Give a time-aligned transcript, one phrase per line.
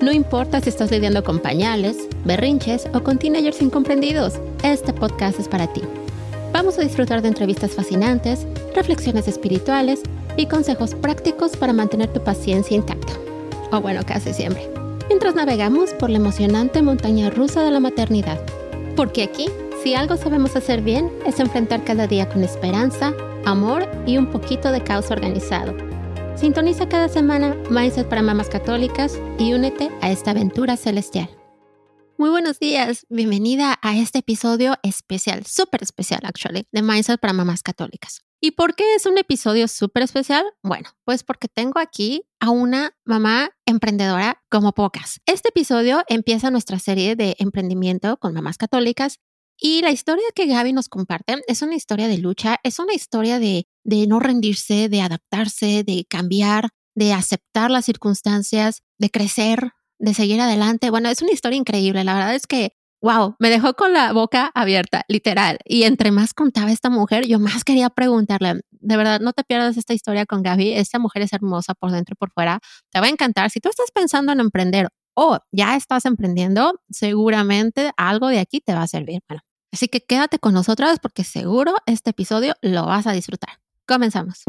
[0.00, 1.96] No importa si estás lidiando con pañales,
[2.26, 5.80] berrinches o con teenagers incomprendidos, este podcast es para ti.
[6.52, 10.02] Vamos a disfrutar de entrevistas fascinantes, reflexiones espirituales
[10.36, 13.14] y consejos prácticos para mantener tu paciencia intacta.
[13.72, 14.68] O bueno, casi siempre.
[15.08, 18.38] Mientras navegamos por la emocionante montaña rusa de la maternidad.
[18.96, 19.48] Porque aquí,
[19.82, 23.14] si algo sabemos hacer bien, es enfrentar cada día con esperanza,
[23.46, 25.95] amor y un poquito de caos organizado
[26.36, 31.30] Sintoniza cada semana Mindset para Mamás Católicas y únete a esta aventura celestial.
[32.18, 37.62] Muy buenos días, bienvenida a este episodio especial, súper especial actually, de Mindset para Mamás
[37.62, 38.20] Católicas.
[38.38, 40.44] ¿Y por qué es un episodio súper especial?
[40.62, 45.20] Bueno, pues porque tengo aquí a una mamá emprendedora como pocas.
[45.24, 49.20] Este episodio empieza nuestra serie de emprendimiento con mamás católicas
[49.58, 53.38] y la historia que Gaby nos comparte es una historia de lucha, es una historia
[53.38, 60.40] de, no rendirse, de adaptarse, de cambiar, de aceptar las circunstancias, de crecer, de seguir
[60.40, 60.90] adelante.
[60.90, 62.04] Bueno, es una historia increíble.
[62.04, 65.58] La verdad es que, wow, me dejó con la boca abierta, literal.
[65.64, 69.76] Y entre más contaba esta mujer, yo más quería preguntarle, de verdad, no te pierdas
[69.76, 70.74] esta historia con Gaby.
[70.74, 72.60] Esta mujer es hermosa por dentro y por fuera.
[72.92, 73.50] Te va a encantar.
[73.50, 78.74] Si tú estás pensando en emprender o ya estás emprendiendo, seguramente algo de aquí te
[78.74, 79.20] va a servir.
[79.28, 79.42] Bueno,
[79.72, 83.58] así que quédate con nosotras porque seguro este episodio lo vas a disfrutar.
[83.88, 84.44] Comenzamos.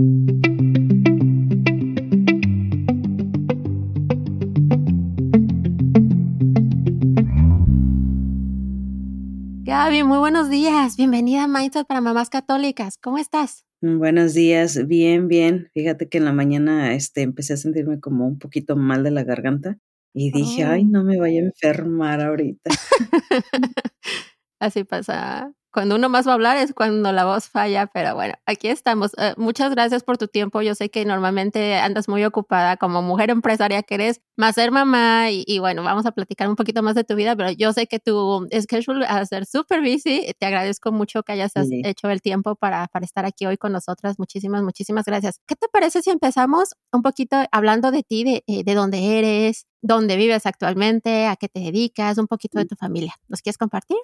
[9.63, 10.97] Gaby, muy buenos días.
[10.97, 12.97] Bienvenida a Mindset para Mamás Católicas.
[13.01, 13.63] ¿Cómo estás?
[13.79, 15.69] Buenos días, bien, bien.
[15.73, 19.23] Fíjate que en la mañana este, empecé a sentirme como un poquito mal de la
[19.23, 19.77] garganta
[20.13, 22.69] y dije, ay, no me vaya a enfermar ahorita.
[24.59, 28.33] Así pasa cuando uno más va a hablar es cuando la voz falla, pero bueno,
[28.47, 29.11] aquí estamos.
[29.19, 30.63] Eh, muchas gracias por tu tiempo.
[30.63, 35.29] Yo sé que normalmente andas muy ocupada como mujer empresaria que eres, más ser mamá
[35.29, 37.99] y, bueno, vamos a platicar un poquito más de tu vida, pero yo sé que
[37.99, 40.33] tu schedule va a ser súper busy.
[40.39, 44.17] Te agradezco mucho que hayas hecho el tiempo para, para estar aquí hoy con nosotras.
[44.17, 45.41] Muchísimas, muchísimas gracias.
[45.45, 49.67] ¿Qué te parece si empezamos un poquito hablando de ti, de, eh, de dónde eres,
[49.83, 53.13] dónde vives actualmente, a qué te dedicas, un poquito de tu familia?
[53.27, 53.97] ¿Nos quieres compartir?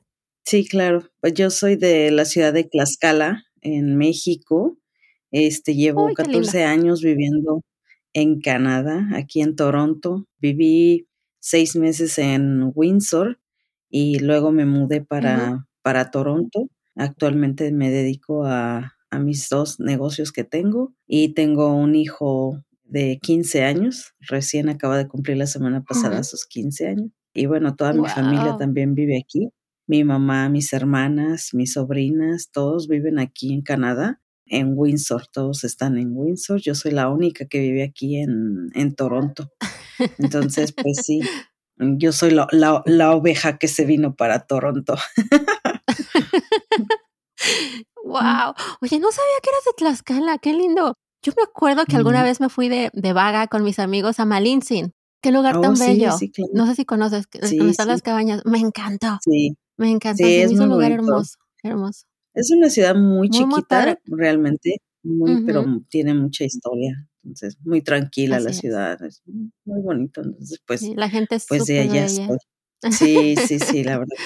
[0.46, 1.10] Sí, claro.
[1.22, 4.78] Pues yo soy de la ciudad de Tlaxcala, en México.
[5.32, 7.64] Este, llevo 14 años viviendo
[8.14, 10.28] en Canadá, aquí en Toronto.
[10.40, 11.08] Viví
[11.40, 13.40] seis meses en Windsor
[13.90, 16.68] y luego me mudé para, para Toronto.
[16.96, 23.18] Actualmente me dedico a, a mis dos negocios que tengo y tengo un hijo de
[23.22, 27.10] 15 años, recién acaba de cumplir la semana pasada sus 15 años.
[27.34, 29.50] Y bueno, toda mi familia también vive aquí.
[29.86, 35.98] Mi mamá, mis hermanas, mis sobrinas, todos viven aquí en Canadá, en Windsor, todos están
[35.98, 36.62] en Windsor.
[36.62, 39.52] Yo soy la única que vive aquí en, en Toronto.
[40.20, 41.22] Entonces, pues sí,
[41.78, 42.48] yo soy la,
[42.86, 44.96] la, oveja que se vino para Toronto.
[48.04, 48.54] wow.
[48.82, 50.94] Oye, no sabía que eras de Tlaxcala, qué lindo.
[51.24, 54.26] Yo me acuerdo que alguna vez me fui de, de, vaga con mis amigos a
[54.26, 54.94] Malintzin.
[55.22, 56.10] Qué lugar tan oh, bello.
[56.54, 58.42] No sé si conoces, donde están las cabañas.
[58.46, 59.20] Me encantó.
[59.24, 59.56] Sí.
[59.78, 62.06] Me encanta, es, un lugar hermoso, hermoso.
[62.34, 67.08] Es una ciudad muy, chiquita, realmente, muy, pero tiene mucha historia.
[67.24, 70.22] Entonces, muy tranquila la ciudad, es muy bonito.
[70.22, 72.08] Entonces, pues, la gente es pues de allá
[72.92, 74.18] Sí, sí, sí, la verdad.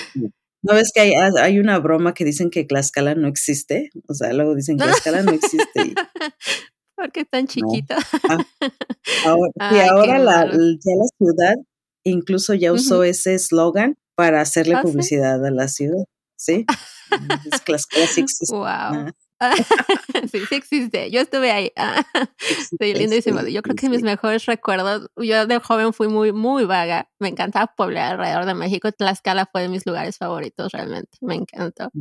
[0.63, 3.91] ¿No ves que hay, hay, una broma que dicen que Tlaxcala no existe?
[4.07, 5.93] O sea, luego dicen que Tlaxcala no existe.
[6.95, 7.93] Porque es tan chiquito.
[8.27, 8.43] Ah,
[9.25, 11.55] ahora, y ahora la, ya la ciudad
[12.03, 16.03] incluso ya usó ese eslogan para hacerle ¿Ah, publicidad a la ciudad,
[16.35, 16.65] ¿sí?
[17.65, 18.39] Classics.
[18.49, 19.13] Wow.
[20.31, 21.11] sí, sí existe.
[21.11, 21.71] Yo estuve ahí.
[22.81, 23.41] sí, lindísimo.
[23.43, 27.11] Yo creo que mis mejores recuerdos, yo de joven fui muy, muy vaga.
[27.19, 28.91] Me encantaba poblar alrededor de México.
[28.91, 31.15] Tlaxcala fue de mis lugares favoritos, realmente.
[31.21, 31.91] Me encantó.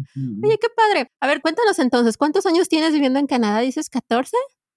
[0.43, 1.13] Oye, qué padre.
[1.21, 3.61] A ver, cuéntanos entonces, ¿cuántos años tienes viviendo en Canadá?
[3.61, 4.35] ¿Dices 14?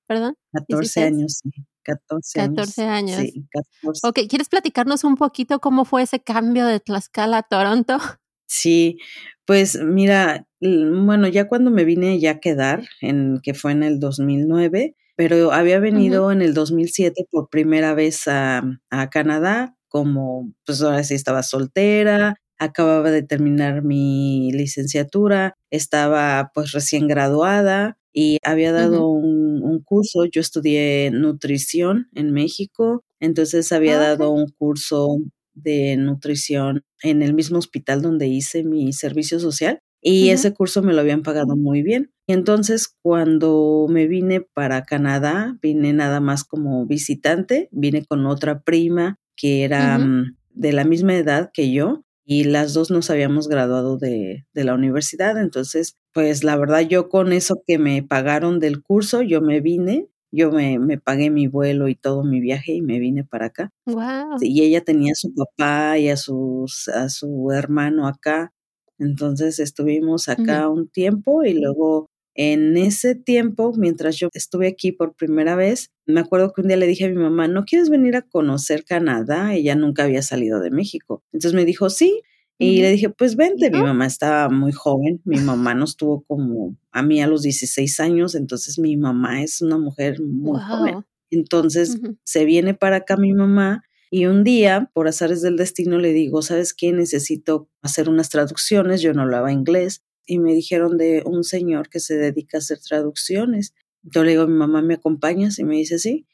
[0.08, 0.36] Perdón.
[0.52, 1.50] 14 años, sí.
[1.90, 2.56] 14 años.
[2.56, 3.18] 14 años.
[3.22, 3.46] Sí,
[3.82, 4.08] 14.
[4.08, 7.98] Ok, ¿quieres platicarnos un poquito cómo fue ese cambio de Tlaxcala a Toronto?
[8.52, 8.98] Sí,
[9.46, 14.00] pues mira, bueno, ya cuando me vine ya a quedar, en, que fue en el
[14.00, 20.82] 2009, pero había venido en el 2007 por primera vez a, a, Canadá, como pues
[20.82, 28.72] ahora sí estaba soltera, acababa de terminar mi licenciatura, estaba pues recién graduada y había
[28.72, 35.18] dado un, un, curso, yo estudié nutrición en México, entonces había ah, dado un curso
[35.54, 40.94] de nutrición en el mismo hospital donde hice mi servicio social y ese curso me
[40.94, 42.12] lo habían pagado muy bien.
[42.26, 48.62] Y entonces cuando me vine para Canadá, vine nada más como visitante, vine con otra
[48.62, 53.48] prima que era mm, de la misma edad que yo y las dos nos habíamos
[53.48, 55.36] graduado de, de, la universidad.
[55.40, 60.10] Entonces, pues la verdad yo con eso que me pagaron del curso, yo me vine,
[60.32, 63.72] yo me, me pagué mi vuelo y todo mi viaje y me vine para acá.
[63.88, 64.38] Wow.
[64.42, 68.54] Y ella tenía a su papá y a, sus, a su hermano acá.
[69.00, 72.12] Entonces estuvimos acá un tiempo y luego
[72.42, 76.78] en ese tiempo, mientras yo estuve aquí por primera vez, me acuerdo que un día
[76.78, 79.54] le dije a mi mamá, ¿no quieres venir a conocer Canadá?
[79.54, 81.22] Ella nunca había salido de México.
[81.34, 82.22] Entonces me dijo, sí.
[82.58, 86.78] Y le dije, pues vente, mi mamá estaba muy joven, mi mamá nos tuvo como
[86.92, 91.06] a mí a los 16 años, entonces mi mamá es una mujer muy joven.
[91.32, 96.14] Entonces se viene para acá mi mamá y un día, por azares del destino, le
[96.14, 96.92] digo, ¿sabes qué?
[96.92, 102.00] Necesito hacer unas traducciones, yo no hablaba inglés, y me dijeron de un señor que
[102.00, 103.74] se dedica a hacer traducciones.
[104.04, 106.28] Yo le digo, mi mamá me acompañas y me dice sí.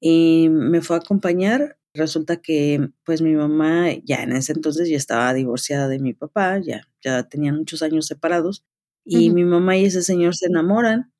[0.00, 1.78] Y me fue a acompañar.
[1.94, 6.58] Resulta que pues mi mamá ya en ese entonces ya estaba divorciada de mi papá,
[6.58, 8.64] ya, ya tenían muchos años separados.
[9.04, 11.12] Y mi mamá y ese señor se enamoran.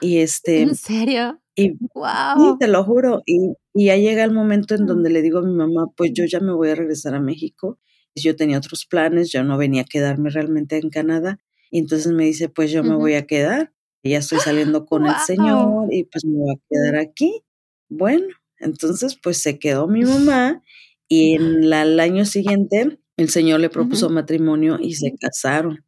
[0.00, 0.62] Y este.
[0.62, 1.42] ¿En serio?
[1.54, 2.56] Y, wow.
[2.58, 3.22] te lo juro.
[3.26, 6.24] Y, y ya llega el momento en donde le digo a mi mamá, pues yo
[6.24, 7.78] ya me voy a regresar a México.
[8.14, 11.38] Yo tenía otros planes, yo no venía a quedarme realmente en Canadá.
[11.70, 13.72] Y entonces me dice, pues yo me voy a quedar.
[14.02, 17.42] Ya estoy saliendo con el señor y pues me voy a quedar aquí.
[17.88, 18.26] Bueno,
[18.58, 20.62] entonces pues se quedó mi mamá
[21.08, 25.84] y en la, el año siguiente el señor le propuso matrimonio y se casaron.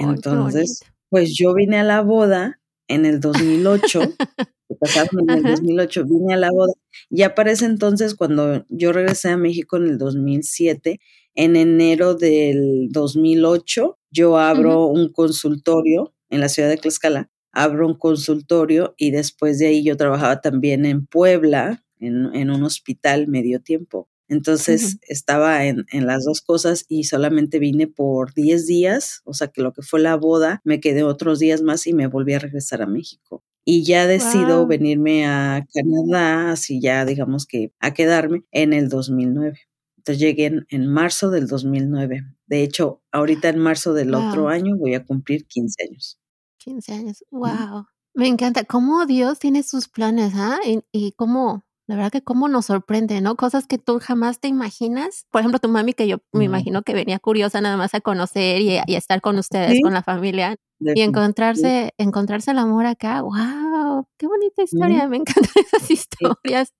[0.00, 6.04] entonces, pues yo vine a la boda en el 2008, se casaron en el 2008,
[6.04, 6.72] vine a la boda.
[7.10, 11.00] Ya para ese entonces, cuando yo regresé a México en el 2007,
[11.34, 17.98] en enero del 2008, yo abro un consultorio en la ciudad de Tlaxcala, abro un
[17.98, 24.08] consultorio y después de ahí yo trabajaba también en Puebla, en, un hospital medio tiempo.
[24.28, 29.48] Entonces estaba en, en, las dos cosas y solamente vine por 10 días, o sea
[29.48, 32.38] que lo que fue la boda, me quedé otros días más y me volví a
[32.38, 33.44] regresar a México.
[33.66, 39.58] Y ya decido venirme a Canadá, así ya digamos que a quedarme en el 2009.
[40.06, 42.26] Entonces llegué en, marzo del 2009.
[42.44, 46.20] De hecho, ahorita en marzo del otro año voy a cumplir 15 años.
[46.58, 47.86] 15 años, wow.
[48.12, 50.58] Me encanta cómo Dios tiene sus planes, ¿ah?
[50.62, 53.36] Y, y cómo, la verdad que cómo nos sorprende, ¿no?
[53.36, 55.26] Cosas que tú jamás te imaginas.
[55.30, 58.62] Por ejemplo, tu mami, que yo me imagino que venía curiosa nada más a conocer
[58.62, 60.56] y, a estar con ustedes, con la familia.
[60.80, 66.72] Y encontrarse, encontrarse el amor acá, wow, qué bonita historia, me encantan esas historias.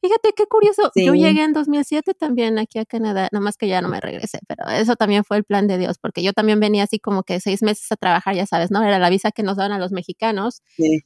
[0.00, 3.80] Fíjate qué curioso, yo llegué en 2007 también aquí a Canadá, nada más que ya
[3.80, 6.84] no me regresé, pero eso también fue el plan de Dios, porque yo también venía
[6.84, 8.82] así como que seis meses a trabajar, ya sabes, ¿no?
[8.84, 10.62] Era la visa que nos daban a los mexicanos,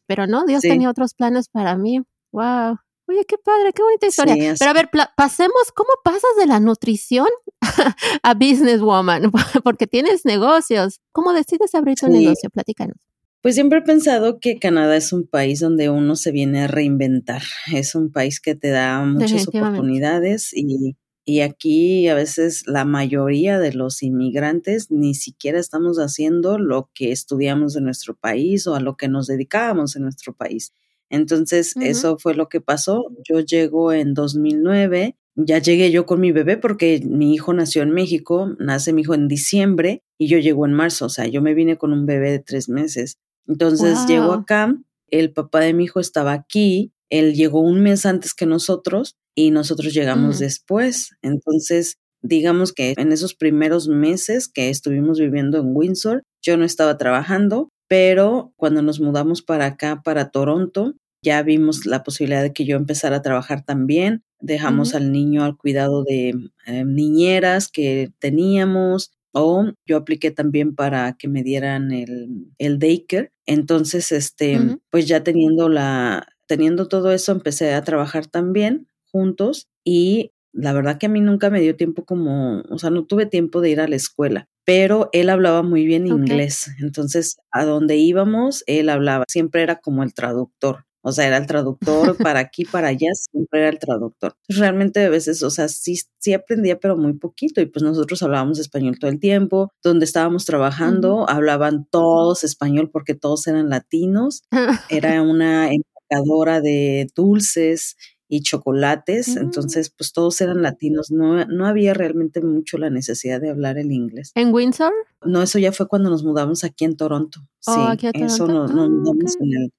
[0.06, 2.00] pero no, Dios tenía otros planes para mí,
[2.32, 2.76] wow.
[3.12, 4.54] Oye, qué padre, qué bonita historia.
[4.58, 7.26] Pero a ver, pasemos, ¿cómo pasas de la nutrición
[8.22, 9.30] a businesswoman?
[9.64, 11.00] Porque tienes negocios.
[11.12, 12.48] ¿Cómo decides abrir tu negocio?
[12.50, 12.96] Platícanos.
[13.42, 17.42] Pues siempre he pensado que Canadá es un país donde uno se viene a reinventar.
[17.72, 23.58] Es un país que te da muchas oportunidades y, y aquí a veces la mayoría
[23.58, 28.80] de los inmigrantes ni siquiera estamos haciendo lo que estudiamos en nuestro país o a
[28.80, 30.72] lo que nos dedicábamos en nuestro país.
[31.12, 33.04] Entonces, eso fue lo que pasó.
[33.28, 37.90] Yo llego en 2009, ya llegué yo con mi bebé porque mi hijo nació en
[37.90, 41.52] México, nace mi hijo en diciembre y yo llego en marzo, o sea, yo me
[41.52, 43.18] vine con un bebé de tres meses.
[43.46, 44.74] Entonces, llego acá,
[45.10, 49.50] el papá de mi hijo estaba aquí, él llegó un mes antes que nosotros y
[49.50, 51.10] nosotros llegamos después.
[51.20, 56.96] Entonces, digamos que en esos primeros meses que estuvimos viviendo en Windsor, yo no estaba
[56.96, 62.64] trabajando, pero cuando nos mudamos para acá, para Toronto, ya vimos la posibilidad de que
[62.64, 64.24] yo empezara a trabajar también.
[64.40, 66.34] Dejamos al niño al cuidado de
[66.66, 73.32] eh, niñeras que teníamos o yo apliqué también para que me dieran el, el daycare.
[73.46, 74.58] Entonces, este,
[74.90, 80.98] pues ya teniendo la, teniendo todo eso, empecé a trabajar también juntos y la verdad
[80.98, 83.80] que a mí nunca me dio tiempo como, o sea, no tuve tiempo de ir
[83.80, 86.70] a la escuela, pero él hablaba muy bien inglés.
[86.80, 90.84] Entonces, a donde íbamos, él hablaba, siempre era como el traductor.
[91.02, 94.36] O sea, era el traductor para aquí, para allá, siempre era el traductor.
[94.48, 97.60] Realmente a veces, o sea, sí, sí aprendía, pero muy poquito.
[97.60, 99.72] Y pues nosotros hablábamos español todo el tiempo.
[99.82, 104.44] Donde estábamos trabajando, hablaban todos español porque todos eran latinos.
[104.90, 107.96] Era una empacadora de dulces
[108.32, 109.38] y chocolates, mm.
[109.38, 113.92] entonces pues todos eran latinos, no, no había realmente mucho la necesidad de hablar el
[113.92, 114.32] inglés.
[114.34, 114.90] ¿En Windsor?
[115.22, 117.40] No, eso ya fue cuando nos mudamos aquí en Toronto.
[117.66, 118.34] Oh, sí, aquí a Toronto.
[118.34, 119.72] eso nos, ah, mudamos en el,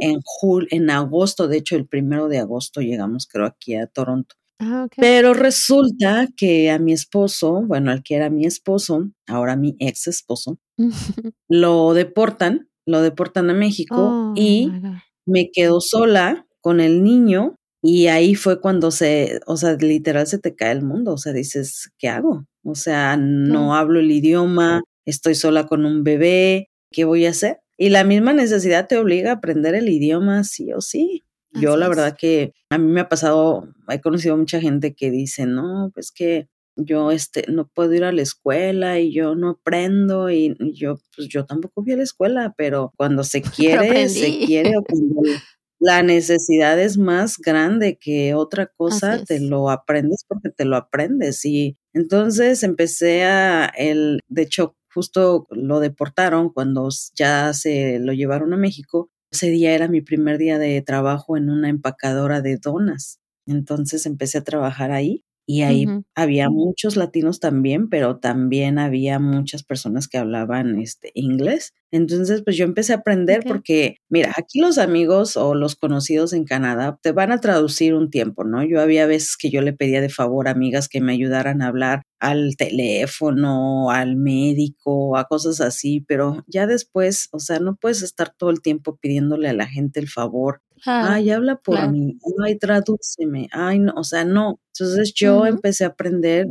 [0.00, 0.20] en,
[0.70, 4.34] en agosto, de hecho el primero de agosto llegamos creo aquí a Toronto.
[4.58, 9.74] Ah, Pero resulta que a mi esposo, bueno, al que era mi esposo, ahora mi
[9.80, 10.58] ex esposo,
[11.48, 14.70] lo deportan, lo deportan a México oh, y
[15.26, 20.38] me quedo sola con el niño y ahí fue cuando se, o sea, literal se
[20.38, 22.46] te cae el mundo, o sea, dices, ¿qué hago?
[22.64, 27.58] O sea, no hablo el idioma, estoy sola con un bebé, ¿qué voy a hacer?
[27.76, 31.24] Y la misma necesidad te obliga a aprender el idioma sí o sí.
[31.54, 35.44] Yo la verdad que a mí me ha pasado, he conocido mucha gente que dice,
[35.44, 40.30] no, pues que yo este no puedo ir a la escuela y yo no aprendo
[40.30, 44.78] y, yo pues yo tampoco fui a la escuela, pero cuando se quiere, se quiere
[44.78, 45.22] o cuando
[45.78, 51.44] la necesidad es más grande que otra cosa, te lo aprendes porque te lo aprendes.
[51.44, 58.52] Y entonces empecé a, el, de hecho, justo lo deportaron cuando ya se lo llevaron
[58.52, 59.10] a México.
[59.30, 63.20] Ese día era mi primer día de trabajo en una empacadora de donas.
[63.46, 69.62] Entonces empecé a trabajar ahí y ahí había muchos latinos también, pero también había muchas
[69.64, 71.72] personas que hablaban este inglés.
[71.90, 76.44] Entonces, pues yo empecé a aprender porque, mira, aquí los amigos o los conocidos en
[76.44, 78.64] Canadá te van a traducir un tiempo, ¿no?
[78.64, 81.68] Yo había veces que yo le pedía de favor a amigas que me ayudaran a
[81.68, 88.02] hablar al teléfono, al médico, a cosas así, pero ya después, o sea, no puedes
[88.02, 92.58] estar todo el tiempo pidiéndole a la gente el favor ay, habla por mí, ay,
[92.58, 94.60] tradúceme, ay, no, o sea, no.
[94.74, 96.46] Entonces yo empecé a aprender,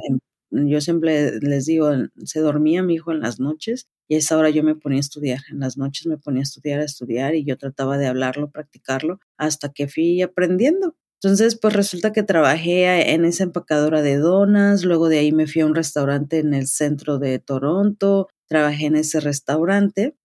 [0.51, 1.89] yo siempre les digo,
[2.25, 5.01] se dormía mi hijo en las noches y a esa hora yo me ponía a
[5.01, 8.49] estudiar, en las noches me ponía a estudiar, a estudiar y yo trataba de hablarlo,
[8.51, 10.95] practicarlo, hasta que fui aprendiendo.
[11.23, 15.61] Entonces, pues resulta que trabajé en esa empacadora de donas, luego de ahí me fui
[15.61, 20.15] a un restaurante en el centro de Toronto, trabajé en ese restaurante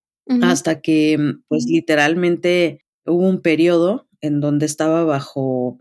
[0.42, 5.78] hasta que, pues literalmente hubo un periodo en donde estaba bajo,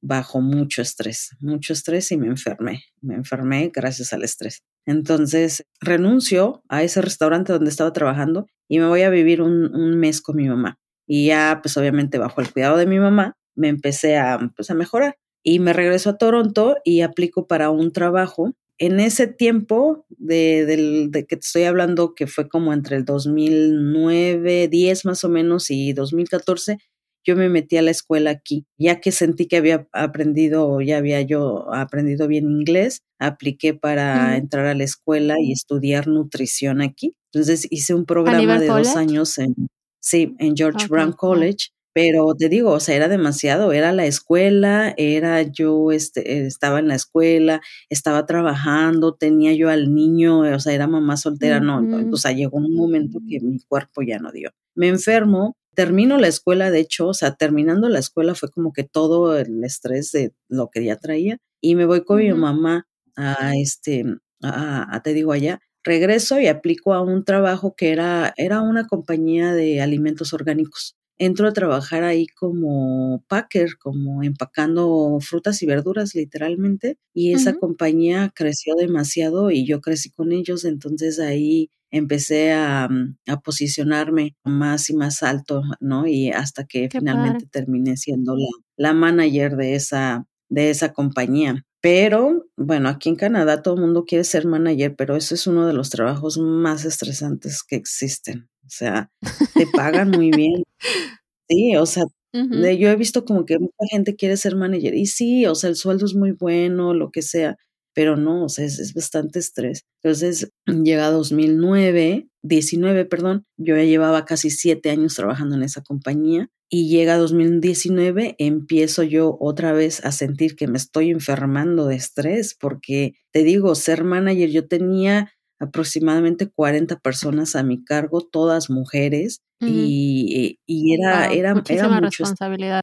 [0.00, 2.84] bajo mucho estrés, mucho estrés y me enfermé.
[3.00, 4.62] Me enfermé gracias al estrés.
[4.84, 9.98] Entonces renuncio a ese restaurante donde estaba trabajando y me voy a vivir un, un
[9.98, 10.78] mes con mi mamá.
[11.06, 14.74] Y ya, pues obviamente bajo el cuidado de mi mamá, me empecé a, pues, a
[14.74, 15.16] mejorar.
[15.42, 20.66] Y me regreso a Toronto y aplico para un trabajo en ese tiempo de,
[21.10, 25.70] de, que te estoy hablando, que fue como entre el 2009, 10 más o menos
[25.70, 26.78] y 2014,
[27.24, 31.22] yo me metí a la escuela aquí, ya que sentí que había aprendido, ya había
[31.22, 37.16] yo aprendido bien inglés, apliqué para entrar a la escuela y estudiar nutrición aquí.
[37.32, 39.54] Entonces hice un programa de dos años en,
[40.00, 44.92] sí, en George Brown College pero te digo, o sea, era demasiado, era la escuela,
[44.98, 50.74] era yo, este, estaba en la escuela, estaba trabajando, tenía yo al niño, o sea,
[50.74, 54.50] era mamá soltera, no, o sea, llegó un momento que mi cuerpo ya no dio.
[54.74, 58.84] Me enfermo, termino la escuela, de hecho, o sea, terminando la escuela fue como que
[58.84, 62.86] todo el estrés de lo que ya traía, y me voy con mi mamá
[63.16, 64.04] a este,
[64.42, 69.54] a, te digo allá, regreso y aplico a un trabajo que era, era una compañía
[69.54, 76.98] de alimentos orgánicos entro a trabajar ahí como packer, como empacando frutas y verduras literalmente,
[77.14, 83.16] y esa compañía creció demasiado y yo crecí con ellos, entonces ahí empecé a, mm,
[83.28, 86.06] a posicionarme más y más alto, ¿no?
[86.06, 91.64] Y hasta que finalmente terminé siendo la, la manager de esa, de esa compañía.
[91.80, 95.66] Pero, bueno, aquí en Canadá todo el mundo quiere ser manager, pero eso es uno
[95.66, 98.48] de los trabajos más estresantes que existen.
[98.66, 99.10] O sea,
[99.54, 100.62] te pagan muy bien.
[101.48, 105.46] Sí, o sea, yo he visto como que mucha gente quiere ser manager y sí,
[105.46, 107.56] o sea, el sueldo es muy bueno, lo que sea,
[107.94, 109.84] pero no, o sea, es, bastante estrés.
[110.02, 110.50] Entonces,
[110.84, 116.88] llega 2009, 19, perdón, yo ya llevaba casi siete años trabajando en esa compañía y
[116.88, 123.14] llega 2019, empiezo yo otra vez a sentir que me estoy enfermando de estrés porque
[123.32, 130.58] te digo, ser manager, yo tenía aproximadamente 40 personas a mi cargo, todas mujeres, y,
[130.66, 132.82] y, era, era, era mucho, responsabilidad.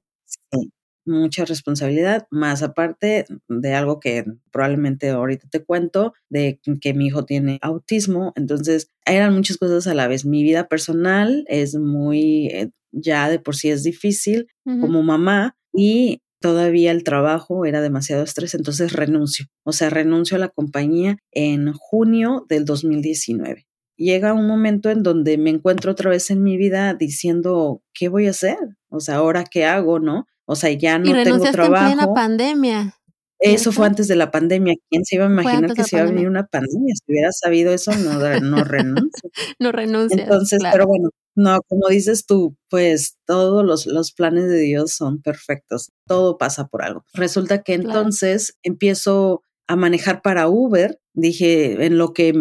[1.06, 7.26] mucha responsabilidad, más aparte de algo que probablemente ahorita te cuento, de que mi hijo
[7.26, 10.26] tiene autismo, entonces eran muchas cosas a la vez.
[10.26, 16.22] Mi vida personal es muy, eh, ya de por sí es difícil como mamá y
[16.44, 19.48] todavía el trabajo era demasiado estrés, entonces renuncio.
[19.64, 25.38] O sea, renuncio a la compañía en junio del 2019 llega un momento en donde
[25.38, 28.58] me encuentro otra vez en mi vida diciendo, ¿qué voy a hacer?
[28.90, 30.26] O sea, ¿ahora qué hago, no?
[30.46, 31.92] O sea, ya no tengo trabajo.
[31.92, 32.96] En plena pandemia.
[33.40, 34.74] Eso fue antes de la pandemia.
[34.90, 36.94] ¿Quién se iba a imaginar que se iba a venir una pandemia?
[36.96, 39.30] Si hubiera sabido eso, no, no renuncio.
[39.60, 40.22] no renuncio.
[40.22, 45.22] Entonces, pero bueno, no, como dices tú, pues todos los, los, planes de Dios son
[45.22, 45.92] perfectos.
[46.08, 47.04] Todo pasa por algo.
[47.14, 51.00] Resulta que entonces empiezo a manejar para Uber.
[51.14, 52.34] Dije, en lo que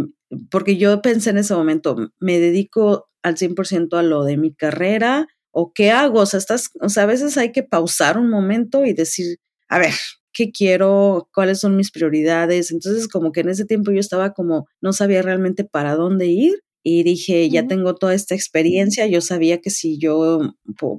[0.51, 5.27] porque yo pensé en ese momento, me dedico al 100% a lo de mi carrera
[5.51, 8.85] o qué hago, o sea, estás, o sea, a veces hay que pausar un momento
[8.87, 9.37] y decir,
[9.69, 9.93] a ver,
[10.33, 11.29] ¿qué quiero?
[11.35, 12.71] ¿Cuáles son mis prioridades?
[12.71, 16.63] Entonces, como que en ese tiempo yo estaba como, no sabía realmente para dónde ir
[16.83, 20.41] y dije, ya tengo toda esta experiencia, yo sabía que si yo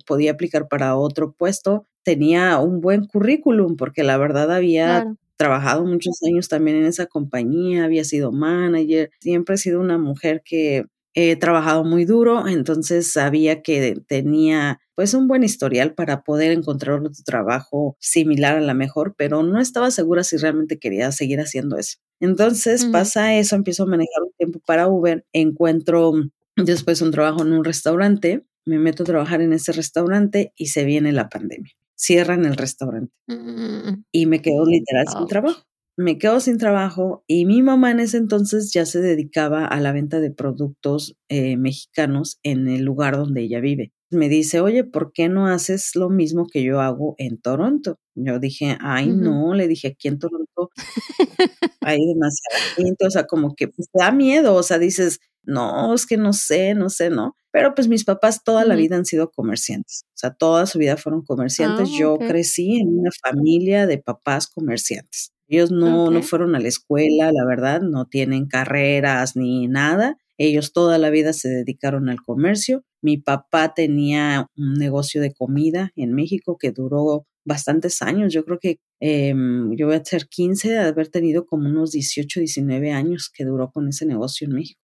[0.05, 5.05] podía aplicar para otro puesto, tenía un buen currículum, porque la verdad había
[5.37, 10.41] trabajado muchos años también en esa compañía, había sido manager, siempre he sido una mujer
[10.45, 16.51] que he trabajado muy duro, entonces sabía que tenía pues un buen historial para poder
[16.51, 21.39] encontrar otro trabajo similar a la mejor, pero no estaba segura si realmente quería seguir
[21.39, 21.97] haciendo eso.
[22.19, 26.13] Entonces pasa eso, empiezo a manejar un tiempo para Uber, encuentro
[26.55, 30.85] después un trabajo en un restaurante, me meto a trabajar en ese restaurante y se
[30.85, 33.13] viene la pandemia cierran el restaurante.
[33.27, 34.03] Mm.
[34.11, 35.63] Y me quedo literal sin trabajo.
[35.95, 39.91] Me quedo sin trabajo y mi mamá en ese entonces ya se dedicaba a la
[39.91, 43.91] venta de productos eh, mexicanos en el lugar donde ella vive.
[44.09, 47.99] Me dice, oye, ¿por qué no haces lo mismo que yo hago en Toronto?
[48.15, 50.71] Yo dije, ay, no, le dije, aquí en Toronto
[51.81, 56.05] hay demasiada gente, o sea, como que pues, da miedo, o sea, dices, no, es
[56.05, 57.35] que no sé, no sé, ¿no?
[57.51, 60.97] Pero pues mis papás toda la vida han sido comerciantes, o sea, toda su vida
[60.97, 61.89] fueron comerciantes.
[61.93, 65.33] Ah, Yo crecí en una familia de papás comerciantes.
[65.53, 70.17] Ellos no, no fueron a la escuela, la verdad, no tienen carreras ni nada.
[70.39, 72.83] Ellos toda la vida se dedicaron al comercio.
[73.03, 78.33] Mi papá tenía un negocio de comida en México que duró bastantes años.
[78.33, 82.39] Yo creo que em, yo voy a ser 15 de haber tenido como unos 18,
[82.39, 84.83] 19 años que duró con ese negocio en México.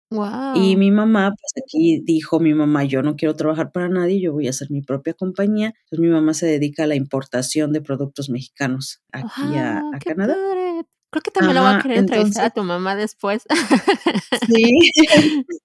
[0.55, 4.33] Y mi mamá, pues aquí dijo mi mamá, yo no quiero trabajar para nadie, yo
[4.33, 5.67] voy a hacer mi propia compañía.
[5.67, 10.35] Entonces mi mamá se dedica a la importación de productos mexicanos aquí a, Canadá.
[11.11, 13.43] Creo que también lo voy a querer entrevistar a tu mamá después.
[14.47, 14.71] Sí,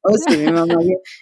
[0.02, 0.74] o oh, sí, mi mamá.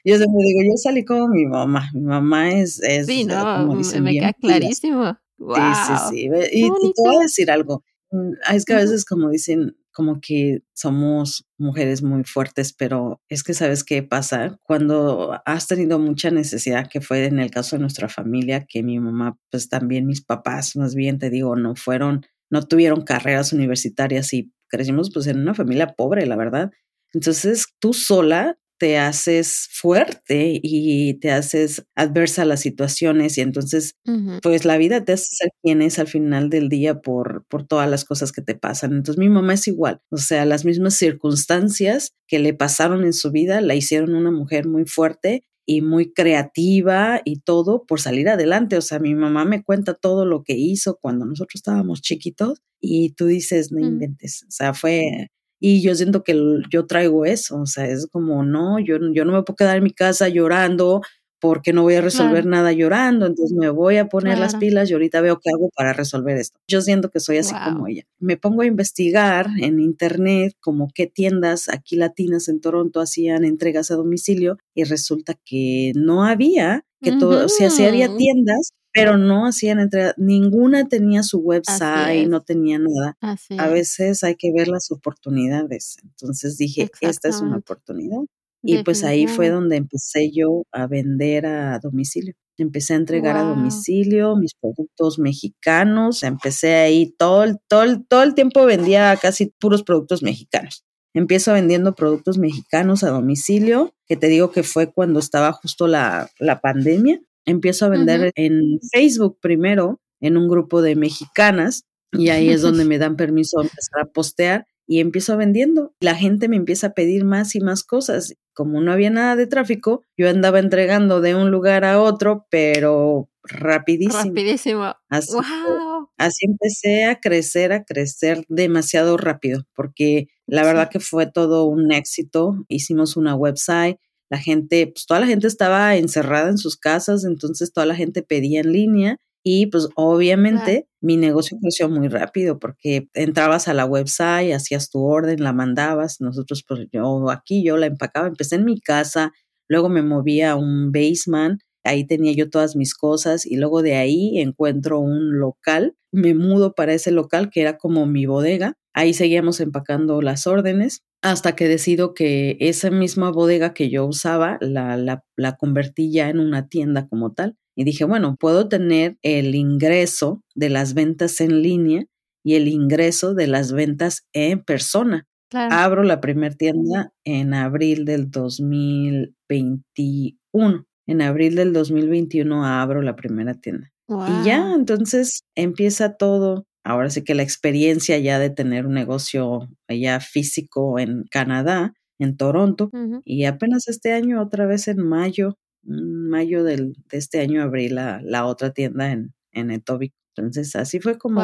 [0.05, 1.91] Yo, siempre digo, yo salí como mi mamá.
[1.93, 5.19] Mi mamá es, es sí, no, me queda clarísimo.
[5.39, 6.31] Sí, sí, sí.
[6.53, 7.85] Y, y te voy a decir algo.
[8.11, 13.43] Mm, es que a veces como dicen, como que somos mujeres muy fuertes, pero es
[13.43, 17.81] que sabes qué pasa cuando has tenido mucha necesidad, que fue en el caso de
[17.81, 22.27] nuestra familia, que mi mamá, pues también mis papás, más bien te digo, no fueron,
[22.51, 26.71] no tuvieron carreras universitarias y crecimos pues en una familia pobre, la verdad.
[27.13, 33.95] Entonces tú sola te haces fuerte y te haces adversa a las situaciones y entonces
[34.43, 37.89] pues la vida te hace ser quien es al final del día por, por todas
[37.89, 38.93] las cosas que te pasan.
[38.93, 43.31] Entonces mi mamá es igual, o sea, las mismas circunstancias que le pasaron en su
[43.31, 48.77] vida la hicieron una mujer muy fuerte y muy creativa y todo por salir adelante.
[48.77, 53.15] O sea, mi mamá me cuenta todo lo que hizo cuando nosotros estábamos chiquitos y
[53.15, 54.45] tú dices, no inventes.
[54.49, 55.31] O sea, fue
[55.67, 56.39] y yo siento que
[56.71, 59.85] yo traigo eso, o sea, es como, no, yo, yo no me puedo quedar en
[59.85, 61.01] mi casa llorando
[61.41, 64.95] porque no voy a resolver nada llorando, entonces me voy a poner las pilas y
[64.95, 66.59] ahorita veo qué hago para resolver esto.
[66.67, 68.05] Yo siento que soy así como ella.
[68.19, 73.91] Me pongo a investigar en internet como qué tiendas aquí latinas en Toronto hacían entregas
[73.91, 79.19] a domicilio y resulta que no había, que todo, o sea, sí había tiendas, pero
[79.19, 83.17] no hacían entrega, ninguna tenía su website, no tenía nada.
[83.59, 85.97] a veces hay que ver las oportunidades.
[86.03, 88.21] Entonces dije, esta es una oportunidad.
[88.65, 92.35] Y pues ahí fue donde empecé yo a vender a domicilio.
[92.57, 96.23] Empecé a entregar a domicilio mis productos mexicanos.
[96.23, 100.85] Empecé ahí todo el, todo, todo el tiempo vendía casi puros productos mexicanos.
[101.15, 106.31] Empiezo vendiendo productos mexicanos a domicilio, que te digo que fue cuando estaba justo la,
[106.39, 112.51] la pandemia empiezo a vender en Facebook primero, en un grupo de mexicanas, y ahí
[112.51, 115.95] es donde me dan permiso a empezar a postear y empiezo vendiendo.
[116.01, 118.35] La gente me empieza a pedir más y más cosas.
[118.53, 123.29] Como no había nada de tráfico, yo andaba entregando de un lugar a otro, pero
[123.43, 124.23] rapidísimo.
[124.23, 124.95] Rapidísimo.
[125.09, 126.09] Así, wow.
[126.17, 131.93] así empecé a crecer, a crecer demasiado rápido, porque la verdad que fue todo un
[131.93, 132.65] éxito.
[132.69, 133.99] Hicimos una website,
[134.31, 138.23] la gente, pues toda la gente estaba encerrada en sus casas, entonces toda la gente
[138.23, 143.85] pedía en línea y pues obviamente mi negocio creció muy rápido porque entrabas a la
[143.85, 148.65] website, hacías tu orden, la mandabas, nosotros pues yo aquí yo la empacaba, empecé en
[148.65, 149.33] mi casa,
[149.69, 153.97] luego me movía a un basement, ahí tenía yo todas mis cosas y luego de
[153.97, 159.13] ahí encuentro un local, me mudo para ese local que era como mi bodega, ahí
[159.13, 164.97] seguíamos empacando las órdenes hasta que decido que esa misma bodega que yo usaba la,
[164.97, 169.55] la, la convertí ya en una tienda como tal y dije, bueno, puedo tener el
[169.55, 172.05] ingreso de las ventas en línea
[172.45, 175.27] y el ingreso de las ventas en persona.
[175.53, 180.85] Abro la primera tienda en abril del 2021.
[181.07, 183.91] En abril del 2021 abro la primera tienda.
[184.09, 186.67] Y ya, entonces empieza todo.
[186.85, 192.37] Ahora sí que la experiencia ya de tener un negocio allá físico en Canadá, en
[192.37, 192.91] Toronto,
[193.25, 195.57] y apenas este año, otra vez en mayo,
[195.87, 200.15] mayo del, de este año abrí la, la otra tienda en, en Etobicoke.
[200.37, 201.41] Entonces así fue como,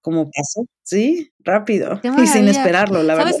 [0.00, 3.32] como pasó, sí, rápido y sin esperarlo, la verdad.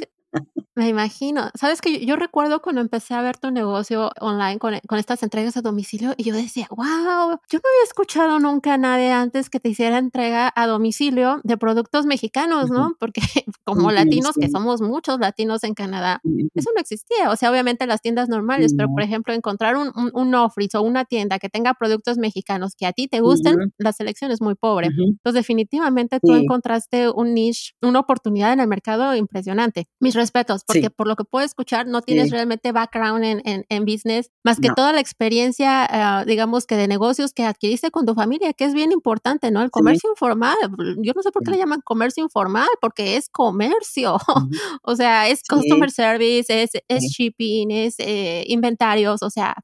[0.76, 1.50] Me imagino.
[1.54, 5.56] Sabes que yo, recuerdo cuando empecé a ver tu negocio online con, con, estas entregas
[5.56, 9.58] a domicilio y yo decía, wow, yo no había escuchado nunca a nadie antes que
[9.58, 12.94] te hiciera entrega a domicilio de productos mexicanos, ¿no?
[13.00, 13.22] Porque
[13.64, 16.20] como latinos, que somos muchos latinos en Canadá,
[16.54, 17.30] eso no existía.
[17.30, 21.06] O sea, obviamente las tiendas normales, pero por ejemplo, encontrar un, un, un o una
[21.06, 24.88] tienda que tenga productos mexicanos que a ti te gusten, la selección es muy pobre.
[24.88, 29.88] Entonces, definitivamente tú encontraste un niche, una oportunidad en el mercado impresionante.
[30.00, 33.84] Mis respetos porque por lo que puedo escuchar no tienes realmente background en, en, en,
[33.84, 35.88] business, más que toda la experiencia,
[36.22, 39.62] uh, digamos que de negocios que adquiriste con tu familia, que es bien importante, ¿no?
[39.62, 40.56] El comercio informal,
[41.02, 44.16] yo no sé por qué le llaman comercio informal, porque es comercio,
[44.82, 49.54] o sea, es customer service, es, es shipping, es eh, inventarios, o sea,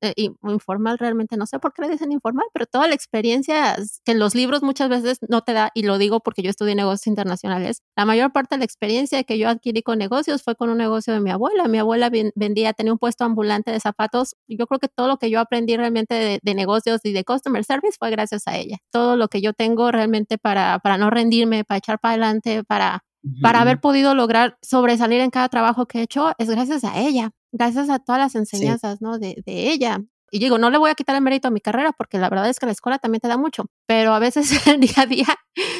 [0.00, 4.12] eh, informal realmente no sé por qué le dicen informal, pero toda la experiencia que
[4.12, 7.06] en los libros muchas veces no te da, y lo digo porque yo estudié negocios
[7.06, 10.78] internacionales, la mayor parte de la experiencia que yo adquirí con negocios fue con un
[10.78, 11.68] negocio de mi abuela.
[11.68, 14.36] Mi abuela vendía, tenía un puesto ambulante de zapatos.
[14.48, 17.96] Yo creo que todo lo que yo aprendí realmente de, negocios y de customer service
[17.98, 18.78] fue gracias a ella.
[18.90, 23.02] Todo lo que yo tengo realmente para, para no rendirme, para echar para adelante, para
[23.42, 27.32] para haber podido lograr sobresalir en cada trabajo que he hecho es gracias a ella
[27.52, 29.18] gracias a todas las enseñanzas, ¿no?
[29.18, 30.00] De, de ella.
[30.30, 32.48] Y digo, no le voy a quitar el mérito a mi carrera porque la verdad
[32.48, 35.26] es que la escuela también te da mucho, pero a veces el día a día,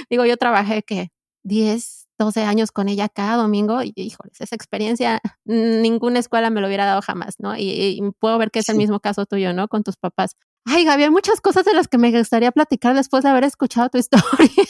[0.08, 1.10] digo, yo trabajé que
[1.44, 6.66] 10, 12 años con ella cada domingo y híjoles, esa experiencia ninguna escuela me lo
[6.68, 7.56] hubiera dado jamás, ¿no?
[7.56, 9.68] Y, puedo ver que es el mismo caso tuyo, ¿no?
[9.68, 10.36] Con tus papás.
[10.68, 13.88] Ay, Gaby, hay muchas cosas de las que me gustaría platicar después de haber escuchado
[13.88, 14.64] tu historia.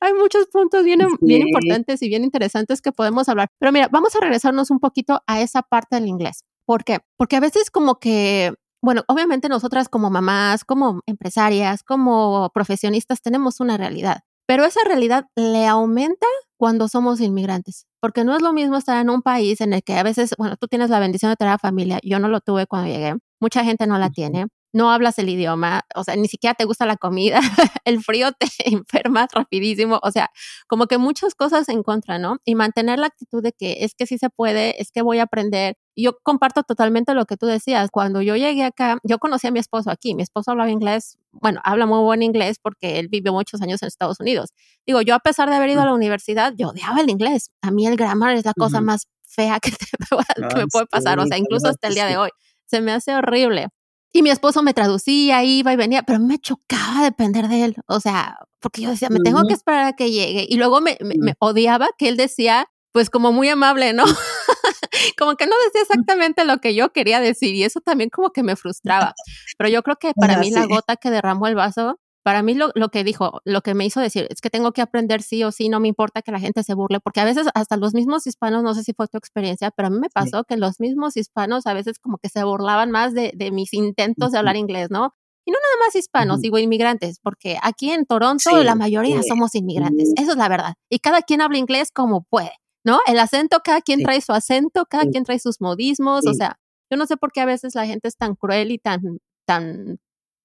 [0.00, 3.48] hay muchos puntos bien, bien importantes y bien interesantes que podemos hablar.
[3.58, 6.44] Pero mira, vamos a regresarnos un poquito a esa parte del inglés.
[6.66, 7.00] ¿Por qué?
[7.18, 13.60] Porque a veces como que, bueno, obviamente nosotras como mamás, como empresarias, como profesionistas tenemos
[13.60, 16.26] una realidad, pero esa realidad le aumenta
[16.56, 19.98] cuando somos inmigrantes, porque no es lo mismo estar en un país en el que
[19.98, 22.90] a veces, bueno, tú tienes la bendición de tener familia, yo no lo tuve cuando
[22.90, 26.64] llegué, mucha gente no la tiene, no hablas el idioma, o sea, ni siquiera te
[26.64, 27.38] gusta la comida,
[27.84, 30.30] el frío te enferma rapidísimo, o sea,
[30.66, 32.38] como que muchas cosas en contra, ¿no?
[32.44, 35.22] Y mantener la actitud de que es que sí se puede, es que voy a
[35.22, 35.76] aprender.
[35.96, 37.88] Yo comparto totalmente lo que tú decías.
[37.92, 40.16] Cuando yo llegué acá, yo conocí a mi esposo aquí.
[40.16, 43.86] Mi esposo hablaba inglés, bueno, habla muy buen inglés porque él vivió muchos años en
[43.86, 44.50] Estados Unidos.
[44.84, 47.50] Digo, yo a pesar de haber ido a la universidad, yo odiaba el inglés.
[47.62, 49.70] A mí el grammar es la cosa más fea que,
[50.50, 52.30] que me puede pasar, o sea, incluso hasta el día de hoy.
[52.66, 53.68] Se me hace horrible.
[54.16, 57.76] Y mi esposo me traducía, iba y venía, pero me chocaba depender de él.
[57.88, 60.46] O sea, porque yo decía, me tengo que esperar a que llegue.
[60.48, 64.04] Y luego me, me, odiaba que él decía, pues como muy amable, ¿no?
[65.18, 68.44] como que no decía exactamente lo que yo quería decir y eso también como que
[68.44, 69.14] me frustraba.
[69.58, 72.70] Pero yo creo que para mí la gota que derramó el vaso para mí lo,
[72.74, 75.52] lo, que dijo, lo que me hizo decir es que tengo que aprender sí o
[75.52, 78.26] sí, no me importa que la gente se burle, porque a veces hasta los mismos
[78.26, 81.18] hispanos, no sé si fue tu experiencia, pero a mí me pasó que los mismos
[81.18, 84.88] hispanos a veces como que se burlaban más de, de mis intentos de hablar inglés,
[84.90, 85.12] ¿no?
[85.44, 90.10] Y no nada más hispanos, digo inmigrantes, porque aquí en Toronto la mayoría somos inmigrantes,
[90.16, 90.74] eso es la verdad.
[90.88, 92.52] Y cada quien habla inglés como puede,
[92.86, 93.00] ¿no?
[93.06, 96.58] El acento, cada quien trae su acento, cada quien trae sus modismos, o sea,
[96.90, 99.98] yo no sé por qué a veces la gente es tan cruel y tan, tan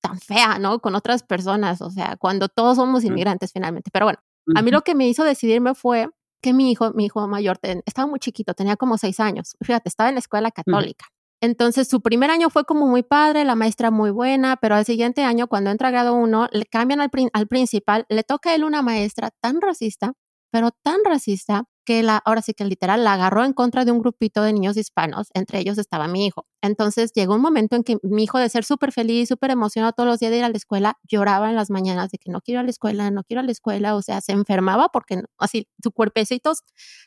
[0.09, 0.79] tan fea, ¿no?
[0.79, 3.89] Con otras personas, o sea, cuando todos somos inmigrantes finalmente.
[3.91, 4.19] Pero bueno,
[4.55, 6.09] a mí lo que me hizo decidirme fue
[6.41, 9.55] que mi hijo, mi hijo mayor, estaba muy chiquito, tenía como seis años.
[9.61, 11.05] Fíjate, estaba en la escuela católica.
[11.41, 15.23] Entonces, su primer año fue como muy padre, la maestra muy buena, pero al siguiente
[15.23, 18.81] año, cuando entra grado uno, le cambian al, al principal, le toca a él una
[18.81, 20.13] maestra tan racista,
[20.51, 23.97] pero tan racista, que la, ahora sí que literal la agarró en contra de un
[23.97, 26.45] grupito de niños hispanos, entre ellos estaba mi hijo.
[26.61, 30.07] Entonces llegó un momento en que mi hijo de ser súper feliz, súper emocionado todos
[30.07, 32.59] los días de ir a la escuela, lloraba en las mañanas de que no quiero
[32.59, 35.23] ir a la escuela, no quiero ir a la escuela, o sea, se enfermaba porque
[35.39, 36.53] así su cuerpecito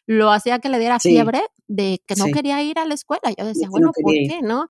[0.09, 3.33] lo hacía que le diera fiebre de que no quería ir a la escuela.
[3.39, 4.67] Yo decía, bueno, ¿por qué no?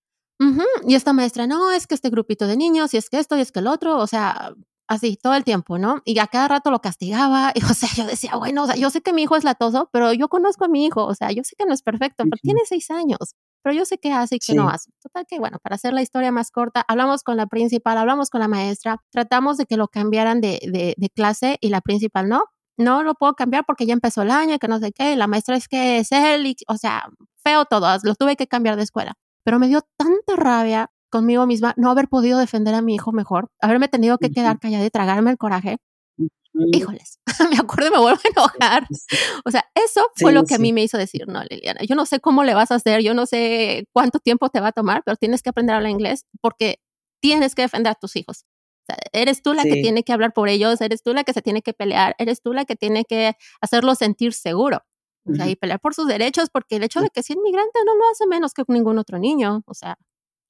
[0.86, 3.40] Y esta maestra, no, es que este grupito de niños, y es que esto, y
[3.40, 4.52] es que el otro, o sea,
[4.92, 6.02] así todo el tiempo, ¿no?
[6.04, 8.90] Y a cada rato lo castigaba, y o sea, yo decía, bueno, o sea, yo
[8.90, 11.42] sé que mi hijo es latoso, pero yo conozco a mi hijo, o sea, yo
[11.44, 14.38] sé que no es perfecto, pero tiene seis años, pero yo sé qué hace y
[14.38, 14.90] qué no hace.
[15.02, 18.40] Total que, bueno, para hacer la historia más corta, hablamos con la principal, hablamos con
[18.40, 22.44] la maestra, tratamos de que lo cambiaran de, de, de clase y la principal no,
[22.78, 25.16] no lo puedo cambiar porque ya empezó el año y que no sé qué, y
[25.16, 27.08] la maestra es que es él, y, o sea,
[27.42, 29.14] feo todo, lo tuve que cambiar de escuela.
[29.44, 33.50] Pero me dio tanta rabia conmigo misma no haber podido defender a mi hijo mejor,
[33.60, 35.76] haberme tenido que quedar callada y tragarme el coraje.
[36.54, 37.18] Híjoles,
[37.50, 38.86] me acuerdo y me vuelvo a enojar.
[39.44, 42.04] O sea, eso fue lo que a mí me hizo decir, no, Liliana, yo no
[42.04, 45.02] sé cómo le vas a hacer, yo no sé cuánto tiempo te va a tomar,
[45.04, 46.80] pero tienes que aprender a hablar inglés porque
[47.20, 48.44] tienes que defender a tus hijos.
[48.82, 51.32] O sea, eres tú la que tiene que hablar por ellos, eres tú la que
[51.32, 54.82] se tiene que pelear, eres tú la que tiene que hacerlo sentir seguro.
[55.24, 57.94] O sea, y pelear por sus derechos, porque el hecho de que sea inmigrante no
[57.94, 59.62] lo hace menos que ningún otro niño.
[59.66, 59.96] O sea,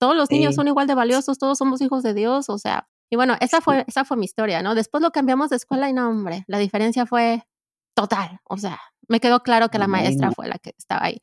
[0.02, 3.14] todos los niños son igual de valiosos, todos somos hijos de Dios, o sea, y
[3.14, 4.74] bueno, esa fue, esa fue mi historia, ¿no?
[4.74, 7.44] Después lo cambiamos de escuela y no, hombre, la diferencia fue
[7.94, 11.22] total, o sea, me quedó claro que la maestra fue la que estaba ahí.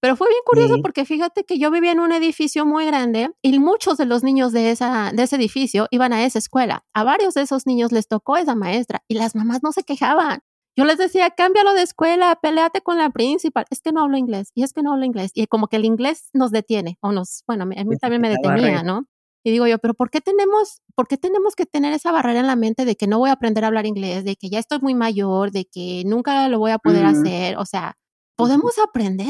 [0.00, 3.58] Pero fue bien curioso porque fíjate que yo vivía en un edificio muy grande y
[3.58, 6.86] muchos de los niños de, esa, de ese edificio iban a esa escuela.
[6.94, 10.40] A varios de esos niños les tocó esa maestra y las mamás no se quejaban.
[10.76, 13.64] Yo les decía, cámbialo de escuela, peleate con la principal.
[13.70, 15.30] Es que no hablo inglés y es que no hablo inglés.
[15.34, 18.82] Y como que el inglés nos detiene o nos, bueno, a mí también me detenía,
[18.82, 19.06] ¿no?
[19.44, 22.46] Y digo yo, pero ¿por qué tenemos, por qué tenemos que tener esa barrera en
[22.46, 24.78] la mente de que no voy a aprender a hablar inglés, de que ya estoy
[24.80, 27.58] muy mayor, de que nunca lo voy a poder hacer?
[27.58, 27.96] O sea,
[28.36, 29.28] podemos aprender,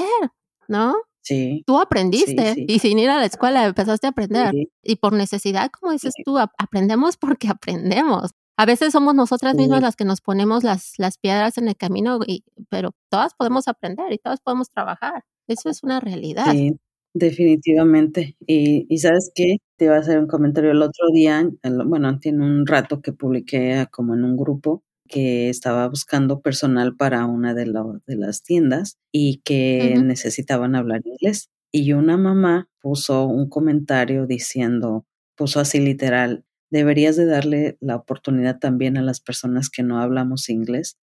[0.68, 0.94] ¿no?
[1.20, 1.64] Sí.
[1.66, 4.54] Tú aprendiste y sin ir a la escuela empezaste a aprender.
[4.83, 8.30] Y por necesidad, como dices tú, aprendemos porque aprendemos.
[8.56, 12.20] A veces somos nosotras mismas las que nos ponemos las, las piedras en el camino,
[12.26, 15.24] y, pero todas podemos aprender y todas podemos trabajar.
[15.48, 16.52] Eso es una realidad.
[16.52, 16.78] Sí,
[17.14, 18.36] definitivamente.
[18.46, 21.48] Y, y sabes qué, te iba a hacer un comentario el otro día,
[21.86, 27.26] bueno, tiene un rato que publiqué como en un grupo que estaba buscando personal para
[27.26, 27.64] una de,
[28.06, 31.50] de las tiendas y que necesitaban hablar inglés.
[31.72, 35.04] Y una mamá puso un comentario diciendo,
[35.36, 40.48] puso así literal, deberías de darle la oportunidad también a las personas que no hablamos
[40.48, 40.98] inglés,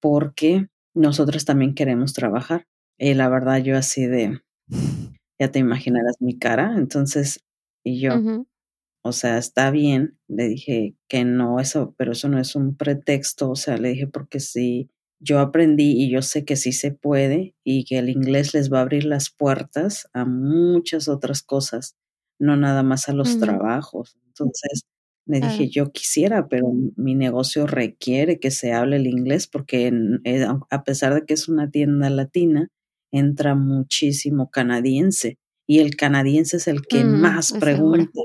[0.00, 2.66] porque nosotros también queremos trabajar.
[2.98, 4.40] Y la verdad, yo así de,
[5.38, 7.40] ya te imaginarás mi cara, entonces,
[7.84, 8.14] y yo,
[9.02, 13.50] o sea, está bien, le dije que no, eso, pero eso no es un pretexto,
[13.50, 14.90] o sea, le dije porque sí,
[15.20, 18.78] yo aprendí y yo sé que sí se puede y que el inglés les va
[18.78, 21.96] a abrir las puertas a muchas otras cosas,
[22.38, 24.16] no nada más a los trabajos.
[24.26, 24.82] Entonces,
[25.26, 29.92] le dije, yo quisiera, pero mi negocio requiere que se hable el inglés porque
[30.24, 32.68] eh, a pesar de que es una tienda latina,
[33.12, 38.20] entra muchísimo canadiense y el canadiense es el que mm, más pregunta,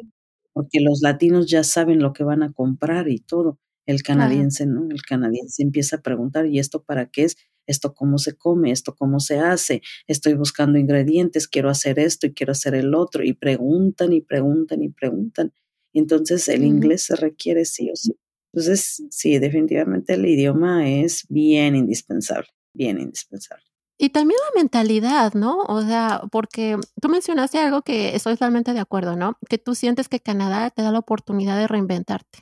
[0.54, 3.58] porque los latinos ya saben lo que van a comprar y todo.
[3.88, 7.36] El canadiense no, el canadiense empieza a preguntar, ¿y esto para qué es?
[7.68, 8.72] ¿Esto cómo se come?
[8.72, 9.82] ¿Esto cómo se hace?
[10.08, 13.24] Estoy buscando ingredientes, quiero hacer esto y quiero hacer el otro.
[13.24, 15.52] Y preguntan y preguntan y preguntan.
[15.94, 18.16] Entonces el inglés se requiere sí o sí.
[18.54, 23.64] Entonces, sí, definitivamente el idioma es bien indispensable, bien indispensable.
[23.98, 25.60] Y también la mentalidad, ¿no?
[25.68, 29.38] O sea, porque tú mencionaste algo que estoy totalmente de acuerdo, ¿no?
[29.48, 32.40] Que tú sientes que Canadá te da la oportunidad de reinventarte.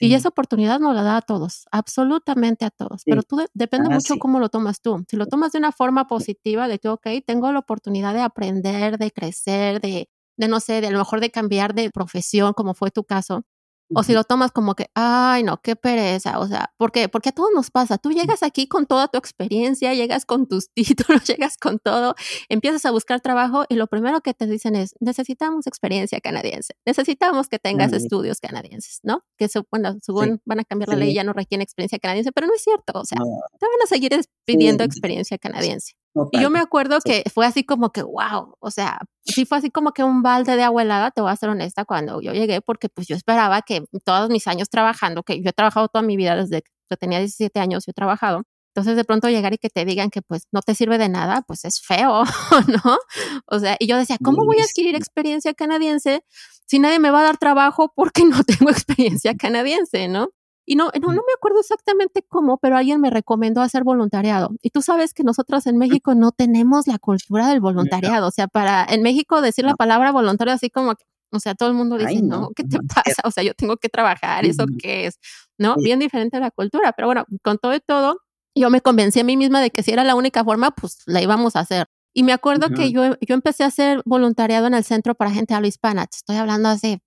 [0.00, 3.02] Y esa oportunidad no la da a todos, absolutamente a todos.
[3.04, 5.04] Pero tú depende ah, mucho cómo lo tomas tú.
[5.08, 8.96] Si lo tomas de una forma positiva, de que, ok, tengo la oportunidad de aprender,
[8.96, 12.74] de crecer, de de no sé, de a lo mejor de cambiar de profesión, como
[12.74, 13.44] fue tu caso,
[13.92, 17.08] o si lo tomas como que, ay, no, qué pereza, o sea, ¿por qué?
[17.08, 17.98] Porque a todos nos pasa.
[17.98, 22.14] Tú llegas aquí con toda tu experiencia, llegas con tus títulos, llegas con todo,
[22.48, 27.48] empiezas a buscar trabajo y lo primero que te dicen es, necesitamos experiencia canadiense, necesitamos
[27.48, 29.22] que tengas estudios canadienses, ¿no?
[29.36, 32.54] Que bueno, según van a cambiar la ley ya no requieren experiencia canadiense, pero no
[32.54, 35.94] es cierto, o sea, te van a seguir pidiendo experiencia canadiense.
[36.30, 39.70] Y yo me acuerdo que fue así como que, wow, o sea, sí fue así
[39.70, 42.60] como que un balde de agua helada, te voy a ser honesta, cuando yo llegué,
[42.60, 46.16] porque pues yo esperaba que todos mis años trabajando, que yo he trabajado toda mi
[46.16, 48.42] vida desde que tenía 17 años, yo he trabajado,
[48.74, 51.42] Entonces de pronto llegar y que te digan que pues no te sirve de nada,
[51.46, 52.24] pues es feo,
[52.84, 52.98] ¿no?
[53.46, 56.24] O sea, y yo decía, ¿cómo voy a adquirir experiencia canadiense
[56.66, 60.28] si nadie me va a dar trabajo porque no tengo experiencia canadiense, ¿no?
[60.66, 64.50] Y no, no, no me acuerdo exactamente cómo, pero alguien me recomendó hacer voluntariado.
[64.62, 68.28] Y tú sabes que nosotros en México no tenemos la cultura del voluntariado.
[68.28, 70.94] O sea, para en México decir la palabra voluntario así como,
[71.30, 73.22] o sea, todo el mundo dice, no, ¿qué te pasa?
[73.24, 75.18] O sea, yo tengo que trabajar, ¿eso qué es?
[75.58, 75.76] ¿No?
[75.76, 76.92] Bien diferente a la cultura.
[76.92, 78.20] Pero bueno, con todo y todo,
[78.54, 81.20] yo me convencí a mí misma de que si era la única forma, pues la
[81.20, 81.88] íbamos a hacer.
[82.16, 85.52] Y me acuerdo que yo, yo empecé a hacer voluntariado en el Centro para Gente
[85.52, 86.06] Habla Hispana.
[86.08, 87.02] estoy hablando hace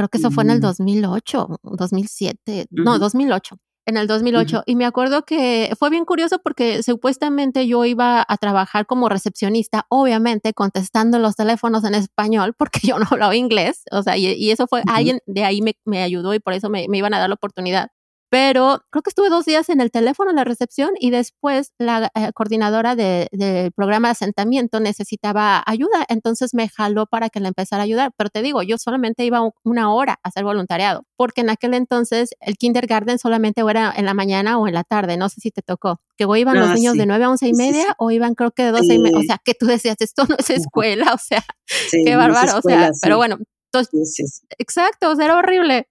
[0.00, 4.62] creo que eso fue en el 2008, 2007, no, 2008 en el 2008.
[4.66, 9.86] Y me acuerdo que fue bien curioso porque supuestamente yo iba a trabajar como recepcionista,
[9.88, 13.82] obviamente contestando los teléfonos en español porque yo no hablaba inglés.
[13.90, 16.86] O sea, y, eso fue alguien de ahí me, me, ayudó y por eso me,
[16.88, 17.90] me, iban a dar la oportunidad
[18.30, 22.12] pero creo que estuve dos días en el teléfono en la recepción y después la
[22.14, 27.82] eh, coordinadora del programa de asentamiento necesitaba ayuda, entonces me jaló para que le empezara
[27.82, 31.50] a ayudar, pero te digo, yo solamente iba una hora a hacer voluntariado, porque en
[31.50, 35.40] aquel entonces el kindergarten solamente era en la mañana o en la tarde, no sé
[35.40, 38.12] si te tocó, que o iban los niños de nueve a once y media o
[38.12, 40.50] iban creo que de doce y media, o sea, que tú decías, esto no es
[40.50, 41.44] escuela, o sea,
[41.90, 43.38] qué bárbaro, o sea, pero bueno,
[43.72, 45.88] entonces, exacto, o sea, era horrible.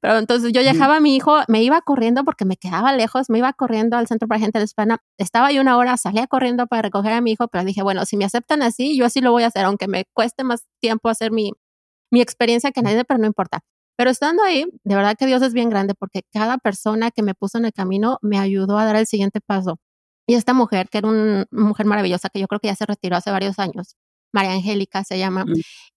[0.00, 3.38] Pero entonces yo dejaba a mi hijo, me iba corriendo porque me quedaba lejos, me
[3.38, 4.98] iba corriendo al centro para gente de hispana.
[5.18, 8.16] Estaba ahí una hora, salía corriendo para recoger a mi hijo, pero dije, bueno, si
[8.16, 11.32] me aceptan así, yo así lo voy a hacer, aunque me cueste más tiempo hacer
[11.32, 11.52] mi,
[12.10, 13.60] mi experiencia que nadie, pero no importa.
[13.96, 17.34] Pero estando ahí, de verdad que Dios es bien grande porque cada persona que me
[17.34, 19.78] puso en el camino me ayudó a dar el siguiente paso.
[20.28, 23.16] Y esta mujer, que era una mujer maravillosa, que yo creo que ya se retiró
[23.16, 23.96] hace varios años,
[24.32, 25.44] María Angélica se llama.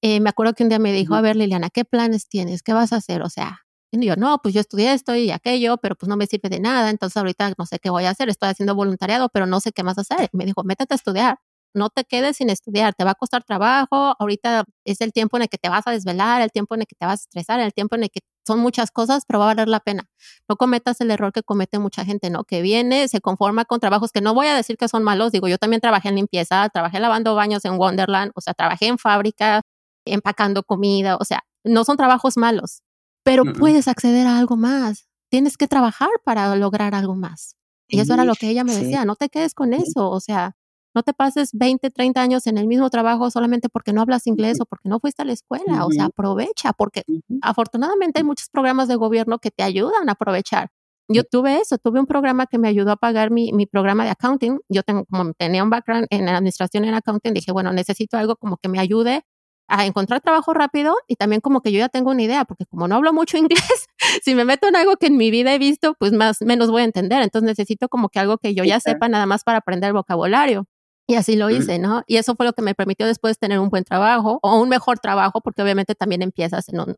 [0.01, 2.63] Eh, me acuerdo que un día me dijo, a ver, Liliana, ¿qué planes tienes?
[2.63, 3.21] ¿Qué vas a hacer?
[3.21, 3.59] O sea,
[3.91, 6.59] y yo, no, pues yo estudié esto y aquello, pero pues no me sirve de
[6.59, 9.71] nada, entonces ahorita no sé qué voy a hacer, estoy haciendo voluntariado, pero no sé
[9.71, 10.29] qué más hacer.
[10.31, 11.39] me dijo, métete a estudiar,
[11.73, 15.43] no te quedes sin estudiar, te va a costar trabajo, ahorita es el tiempo en
[15.43, 17.59] el que te vas a desvelar, el tiempo en el que te vas a estresar,
[17.59, 20.09] el tiempo en el que son muchas cosas, pero va a valer la pena.
[20.47, 22.43] No cometas el error que comete mucha gente, ¿no?
[22.43, 25.47] Que viene, se conforma con trabajos que no voy a decir que son malos, digo,
[25.47, 29.61] yo también trabajé en limpieza, trabajé lavando baños en Wonderland, o sea, trabajé en fábrica,
[30.05, 32.81] empacando comida, o sea, no son trabajos malos,
[33.23, 35.07] pero puedes acceder a algo más.
[35.29, 37.55] Tienes que trabajar para lograr algo más.
[37.87, 40.55] Y eso era lo que ella me decía, no te quedes con eso, o sea,
[40.95, 44.59] no te pases 20, 30 años en el mismo trabajo solamente porque no hablas inglés
[44.59, 45.85] o porque no fuiste a la escuela.
[45.85, 47.03] O sea, aprovecha, porque
[47.41, 50.69] afortunadamente hay muchos programas de gobierno que te ayudan a aprovechar.
[51.11, 54.11] Yo tuve eso, tuve un programa que me ayudó a pagar mi, mi programa de
[54.11, 54.59] accounting.
[54.69, 58.57] Yo tengo, como tenía un background en administración en accounting, dije, bueno, necesito algo como
[58.57, 59.23] que me ayude
[59.67, 62.87] a encontrar trabajo rápido y también como que yo ya tengo una idea, porque como
[62.87, 63.87] no hablo mucho inglés,
[64.23, 66.81] si me meto en algo que en mi vida he visto, pues más menos voy
[66.81, 67.21] a entender.
[67.21, 70.67] Entonces necesito como que algo que yo ya sepa nada más para aprender el vocabulario.
[71.09, 72.03] Y así lo hice, ¿no?
[72.05, 74.99] Y eso fue lo que me permitió después tener un buen trabajo o un mejor
[74.99, 76.95] trabajo, porque obviamente también empiezas en un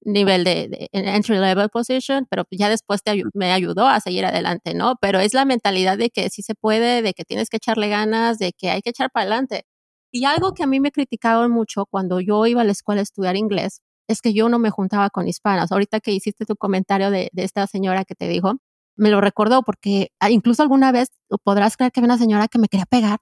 [0.00, 4.96] nivel de, entry level position, pero ya después te, me ayudó a seguir adelante, ¿no?
[5.00, 8.38] Pero es la mentalidad de que sí se puede, de que tienes que echarle ganas,
[8.38, 9.62] de que hay que echar para adelante.
[10.10, 13.04] Y algo que a mí me criticaban mucho cuando yo iba a la escuela a
[13.04, 15.70] estudiar inglés es que yo no me juntaba con hispanas.
[15.70, 18.54] Ahorita que hiciste tu comentario de, de esta señora que te dijo,
[18.96, 21.10] me lo recordó porque ah, incluso alguna vez
[21.44, 23.20] podrás creer que había una señora que me quería pegar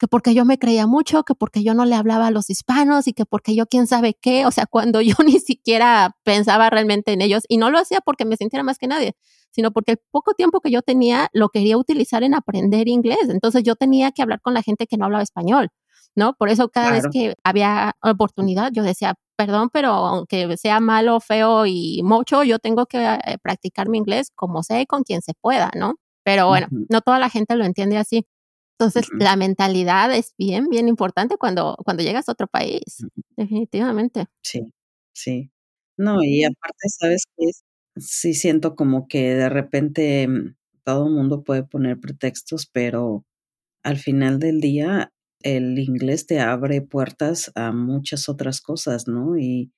[0.00, 3.06] que porque yo me creía mucho, que porque yo no le hablaba a los hispanos
[3.06, 7.12] y que porque yo quién sabe qué, o sea, cuando yo ni siquiera pensaba realmente
[7.12, 9.14] en ellos y no lo hacía porque me sintiera más que nadie,
[9.50, 13.62] sino porque el poco tiempo que yo tenía lo quería utilizar en aprender inglés, entonces
[13.62, 15.68] yo tenía que hablar con la gente que no hablaba español.
[16.16, 16.34] ¿No?
[16.34, 21.66] Por eso cada vez que había oportunidad, yo decía, perdón, pero aunque sea malo, feo
[21.66, 25.70] y mucho, yo tengo que eh, practicar mi inglés como sé, con quien se pueda,
[25.76, 25.94] ¿no?
[26.24, 28.26] Pero bueno, no toda la gente lo entiende así.
[28.80, 33.04] Entonces, la mentalidad es bien, bien importante cuando, cuando llegas a otro país,
[33.36, 34.26] definitivamente.
[34.42, 34.72] Sí,
[35.12, 35.50] sí.
[35.98, 37.50] No, y aparte, ¿sabes qué?
[37.98, 43.26] Sí siento como que de repente mm, todo el mundo puede poner pretextos, pero
[43.82, 45.12] al final del día
[45.42, 49.38] el inglés te abre puertas a muchas otras cosas, ¿no?
[49.38, 49.72] Y,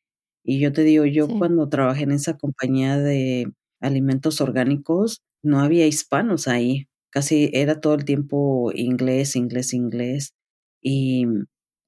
[0.44, 5.86] y yo te digo, yo cuando trabajé en esa compañía de alimentos orgánicos, no había
[5.88, 10.35] hispanos ahí casi era todo el tiempo inglés, inglés, inglés.
[10.83, 11.27] Y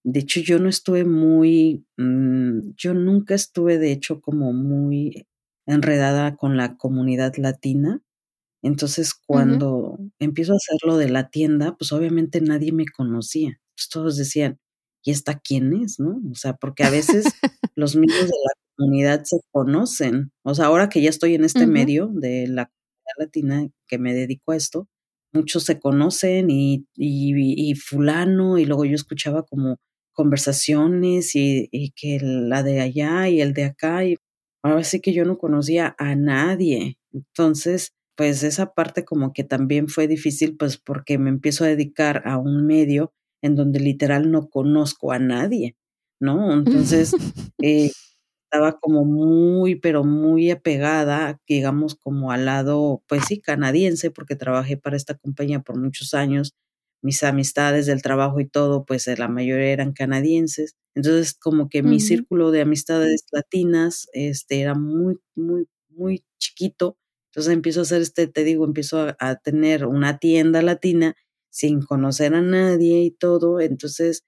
[0.05, 5.27] de hecho yo no estuve muy, mm, yo nunca estuve de hecho como muy
[5.67, 8.03] enredada con la comunidad latina.
[8.63, 13.61] Entonces cuando empiezo a hacer lo de la tienda, pues obviamente nadie me conocía.
[13.77, 14.59] Pues todos decían,
[15.05, 16.01] ¿y esta quién es?
[16.01, 16.21] ¿No?
[16.31, 17.25] O sea, porque a veces
[17.77, 20.33] los miembros de la comunidad se conocen.
[20.45, 24.15] O sea, ahora que ya estoy en este medio de la comunidad latina que me
[24.15, 24.89] dedico a esto,
[25.35, 29.79] muchos se conocen y, y, fulano, y luego yo escuchaba como
[30.13, 34.17] conversaciones y, y, que la de allá y el de acá, y
[34.63, 36.99] ahora sí que yo no conocía a nadie.
[37.13, 42.23] Entonces, pues esa parte como que también fue difícil, pues porque me empiezo a dedicar
[42.27, 43.13] a un medio
[43.43, 45.77] en donde literal no conozco a nadie,
[46.21, 46.53] ¿no?
[46.93, 47.15] Entonces,
[47.63, 47.91] eh,
[48.55, 54.77] estaba como muy, pero muy apegada, digamos, como al lado, pues sí, canadiense, porque trabajé
[54.77, 56.55] para esta compañía por muchos años.
[57.03, 60.77] Mis amistades del trabajo y todo, pues la mayoría eran canadienses.
[60.95, 66.97] Entonces, como que mi círculo de amistades latinas este, era muy, muy, muy chiquito.
[67.33, 71.15] Entonces empiezo a hacer este, te digo, empiezo a tener una tienda latina
[71.51, 73.61] sin conocer a nadie y todo.
[73.61, 74.25] Entonces,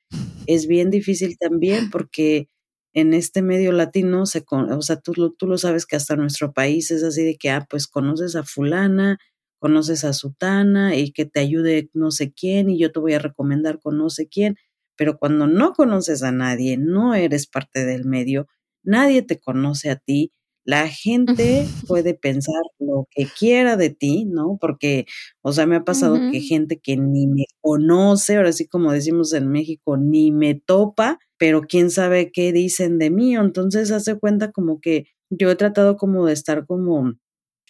[0.46, 2.48] es bien difícil también porque
[2.96, 6.90] en este medio latino, se, o sea, tú, tú lo sabes que hasta nuestro país
[6.90, 9.18] es así de que, ah, pues conoces a fulana,
[9.58, 13.18] conoces a sutana y que te ayude no sé quién y yo te voy a
[13.18, 14.56] recomendar con no sé quién,
[14.96, 18.48] pero cuando no conoces a nadie, no eres parte del medio,
[18.82, 20.32] nadie te conoce a ti,
[20.66, 24.58] la gente puede pensar lo que quiera de ti, ¿no?
[24.60, 25.06] Porque,
[25.42, 29.32] o sea, me ha pasado que gente que ni me conoce, ahora sí como decimos
[29.32, 33.36] en México, ni me topa, pero quién sabe qué dicen de mí.
[33.36, 37.14] Entonces hace cuenta como que yo he tratado como de estar como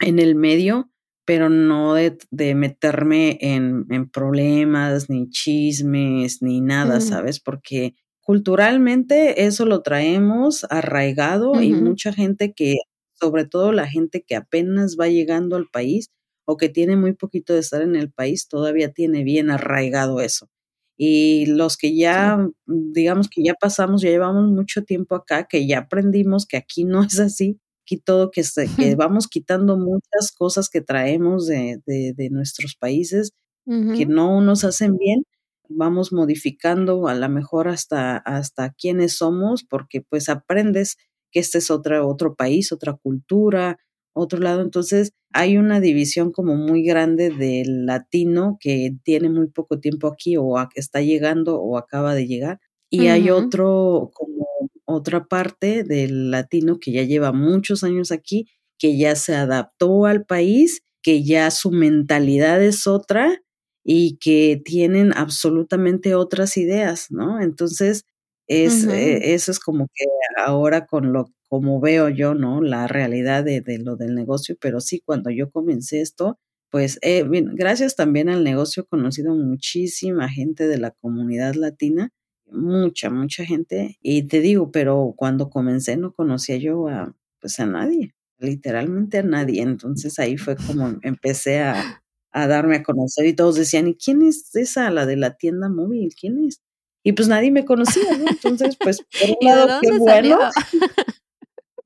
[0.00, 0.90] en el medio,
[1.26, 7.40] pero no de, meterme en, en, problemas, ni chismes, ni nada, ¿sabes?
[7.40, 7.94] Porque
[8.26, 12.74] culturalmente eso lo traemos arraigado y mucha gente que,
[13.14, 16.08] sobre todo la gente que apenas va llegando al país
[16.44, 20.48] o que tiene muy poquito de estar en el país, todavía tiene bien arraigado eso.
[20.96, 25.78] Y los que ya, digamos que ya pasamos, ya llevamos mucho tiempo acá, que ya
[25.78, 30.68] aprendimos que aquí no es así, aquí todo que, se, que vamos quitando muchas cosas
[30.68, 33.30] que traemos de, de, nuestros países
[33.66, 35.24] que no nos hacen bien,
[35.68, 40.96] vamos modificando a lo mejor hasta, hasta quiénes somos, porque pues aprendes
[41.30, 43.78] que este es otra, otro país, otra cultura,
[44.14, 44.62] otro lado.
[44.62, 50.36] Entonces, hay una división como muy grande del latino que tiene muy poco tiempo aquí
[50.36, 52.60] o está llegando o acaba de llegar.
[52.88, 54.46] Y hay otro, como
[54.86, 58.46] otra parte del latino que ya lleva muchos años aquí,
[58.78, 63.42] que ya se adaptó al país, que ya su mentalidad es otra
[63.88, 67.40] y que tienen absolutamente otras ideas, ¿no?
[67.40, 68.04] Entonces,
[68.48, 70.04] es, eh, eso es como que
[70.44, 72.60] ahora con lo como veo yo, ¿no?
[72.60, 76.36] La realidad de, de lo del negocio, pero sí, cuando yo comencé esto,
[76.70, 77.24] pues eh,
[77.54, 82.10] gracias también al negocio he conocido muchísima gente de la comunidad latina,
[82.46, 87.66] mucha, mucha gente, y te digo, pero cuando comencé no conocía yo a, pues a
[87.66, 92.02] nadie, literalmente a nadie, entonces ahí fue como empecé a,
[92.36, 95.70] a darme a conocer y todos decían, ¿y quién es esa, la de la tienda
[95.70, 96.14] móvil?
[96.14, 96.60] ¿Quién es?
[97.02, 98.26] Y pues nadie me conocía, ¿no?
[98.30, 100.38] Entonces, pues, por un lado, qué bueno.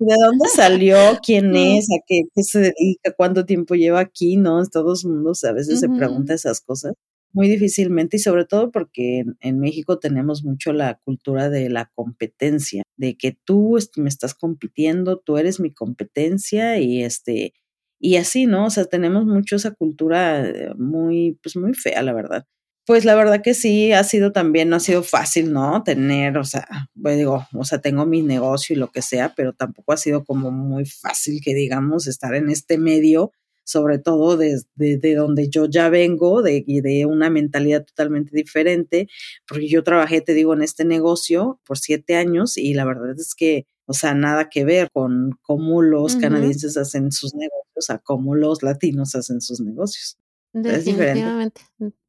[0.01, 0.96] ¿De dónde salió?
[1.24, 1.88] ¿Quién es?
[1.90, 3.12] ¿A qué, se dedica?
[3.16, 4.36] ¿Cuánto tiempo lleva aquí?
[4.36, 4.66] ¿No?
[4.66, 6.94] Todo el mundo a veces se pregunta esas cosas
[7.32, 12.82] muy difícilmente y sobre todo porque en, México tenemos mucho la cultura de la competencia,
[12.96, 17.55] de que tú me estás compitiendo, tú eres mi competencia y este
[18.01, 18.66] y así, ¿no?
[18.66, 22.46] O sea, tenemos mucho esa cultura eh, muy pues muy fea, la verdad.
[22.86, 25.84] Pues la verdad que sí, ha sido también, no ha sido fácil, ¿no?
[25.84, 26.66] Tener, o sea,
[27.01, 30.24] pues digo, o sea, tengo mi negocio y lo que sea, pero tampoco ha sido
[30.24, 33.32] como muy fácil que digamos estar en este medio,
[33.64, 39.09] sobre todo desde de, donde yo ya vengo, de, de una mentalidad totalmente diferente,
[39.46, 43.34] porque yo trabajé, te digo, en este negocio por siete años y la verdad es
[43.36, 48.36] que, o sea, nada que ver con cómo los canadienses hacen sus negocios a cómo
[48.36, 50.16] los latinos hacen sus negocios.
[50.53, 51.62] Definitivamente.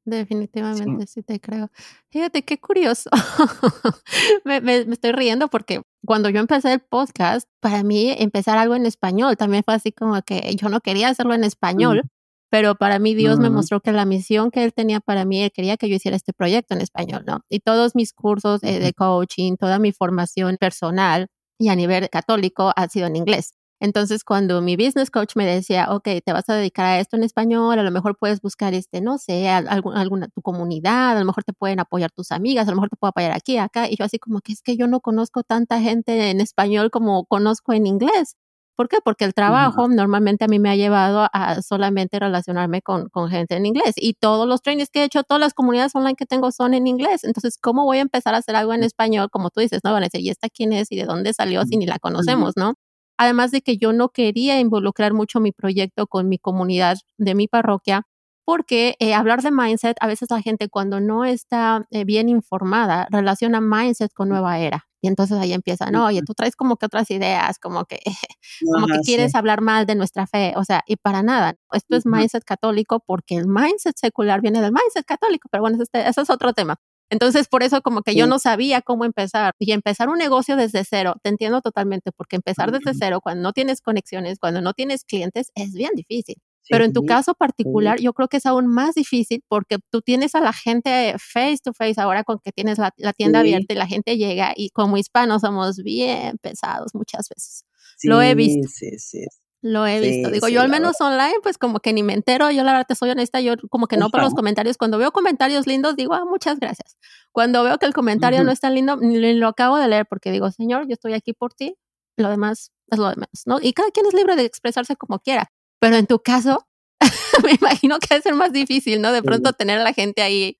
[0.06, 1.24] Definitivamente, sí.
[1.24, 1.72] te creo.
[2.12, 3.10] Fíjate qué curioso.
[4.46, 8.86] me, me, estoy riendo porque cuando yo empecé el podcast, para mí empezar algo en
[8.86, 12.04] español también fue así como que yo no quería hacerlo en español,
[12.52, 15.52] pero para mí Dios me mostró que la misión que Él tenía para mí, Él
[15.52, 17.40] quería que yo hiciera este proyecto en español, ¿no?
[17.50, 21.28] Y todos mis cursos eh, de coaching, toda mi formación personal
[21.62, 23.54] y a nivel católico ha sido en inglés.
[23.80, 27.24] Entonces, cuando mi business coach me decía, ok, te vas a dedicar a esto en
[27.24, 31.44] español, a lo mejor puedes buscar, este, no sé, alguna, tu comunidad, a lo mejor
[31.44, 33.90] te pueden apoyar tus amigas, a lo mejor te puedo apoyar aquí, acá.
[33.90, 37.26] Y yo así como que es que yo no conozco tanta gente en español como
[37.26, 38.36] conozco en inglés.
[38.76, 38.98] ¿Por qué?
[39.04, 43.56] Porque el trabajo normalmente a mí me ha llevado a solamente relacionarme con, con, gente
[43.56, 46.52] en inglés y todos los trainings que he hecho, todas las comunidades online que tengo
[46.52, 47.24] son en inglés.
[47.24, 49.30] Entonces, ¿cómo voy a empezar a hacer algo en español?
[49.30, 51.64] Como tú dices, no van a decir, ¿y esta quién es y de dónde salió
[51.66, 52.76] si ni la conocemos, no?
[53.18, 57.48] Además de que yo no quería involucrar mucho mi proyecto con mi comunidad de mi
[57.48, 58.08] parroquia,
[58.52, 63.08] porque eh, hablar de mindset, a veces la gente cuando no está eh, bien informada
[63.10, 64.90] relaciona mindset con nueva era.
[65.00, 68.02] Y entonces ahí empieza, no, oye, tú traes como que otras ideas, como que,
[68.74, 71.56] como que quieres hablar mal de nuestra fe, o sea, y para nada.
[71.72, 76.06] Esto es mindset católico porque el mindset secular viene del mindset católico, pero bueno, este,
[76.10, 76.76] ese es otro tema.
[77.10, 80.84] Entonces, por eso como que yo no sabía cómo empezar y empezar un negocio desde
[80.84, 85.06] cero, te entiendo totalmente, porque empezar desde cero cuando no tienes conexiones, cuando no tienes
[85.06, 86.36] clientes, es bien difícil.
[86.70, 90.36] Pero en tu caso particular, yo creo que es aún más difícil porque tú tienes
[90.36, 93.88] a la gente face to face ahora con que tienes la, tienda abierta y la
[93.88, 97.66] gente llega y como hispanos somos bien pesados muchas veces.
[98.04, 98.68] Lo he visto.
[98.68, 99.26] Sí, sí,
[99.62, 100.32] lo he visto.
[100.32, 102.50] Digo, yo al menos online, pues como que ni me entero.
[102.50, 104.78] Yo la verdad te soy honesta, yo como que no por los comentarios.
[104.78, 106.98] Cuando veo comentarios lindos, digo, ah, muchas gracias.
[107.32, 110.32] Cuando veo que el comentario no es tan lindo, ni lo acabo de leer porque
[110.32, 111.76] digo, Señor, yo estoy aquí por ti.
[112.18, 113.60] Lo demás es lo de menos, ¿no?
[113.62, 115.52] Y cada quien es libre de expresarse como quiera.
[115.82, 116.68] Pero en tu caso,
[117.44, 119.12] me imagino que debe ser más difícil, ¿no?
[119.12, 120.60] De pronto tener a la gente ahí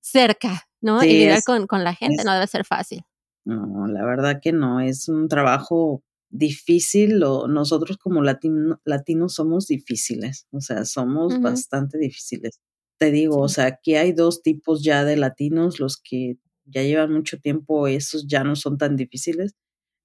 [0.00, 1.02] cerca, ¿no?
[1.02, 3.02] y lidiar con, con, la gente no debe ser fácil.
[3.44, 4.80] No, la verdad que no.
[4.80, 11.98] Es un trabajo difícil, o nosotros como latino, latinos somos difíciles, o sea, somos bastante
[11.98, 12.60] difíciles.
[12.96, 17.12] Te digo, o sea, aquí hay dos tipos ya de latinos, los que ya llevan
[17.12, 19.56] mucho tiempo, esos ya no son tan difíciles,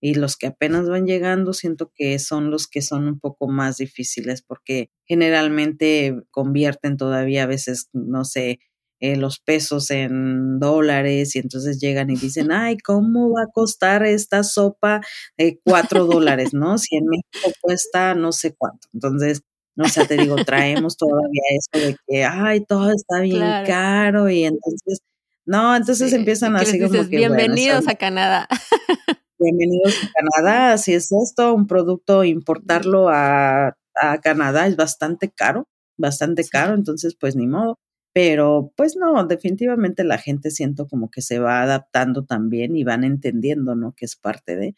[0.02, 3.78] y los que apenas van llegando, siento que son los que son un poco más
[3.78, 8.60] difíciles, porque generalmente convierten todavía a veces, no sé,
[9.02, 14.06] eh, los pesos en dólares y entonces llegan y dicen, ay, ¿cómo va a costar
[14.06, 15.02] esta sopa
[15.38, 16.78] de cuatro dólares, no?
[16.78, 18.88] Si en México cuesta no sé cuánto.
[18.94, 19.42] Entonces,
[19.78, 24.46] o sea, te digo, traemos todavía eso de que, ay, todo está bien caro y
[24.46, 25.00] entonces,
[25.46, 27.18] no, entonces empiezan así como que...
[27.18, 28.48] Bienvenidos a Canadá.
[29.38, 35.68] Bienvenidos a Canadá, así es esto, un producto, importarlo a, a Canadá es bastante caro,
[35.98, 37.78] bastante caro, entonces pues ni modo.
[38.14, 43.04] Pero pues no, definitivamente la gente siento como que se va adaptando también y van
[43.04, 43.94] entendiendo, ¿no?
[43.94, 44.74] Que es parte de.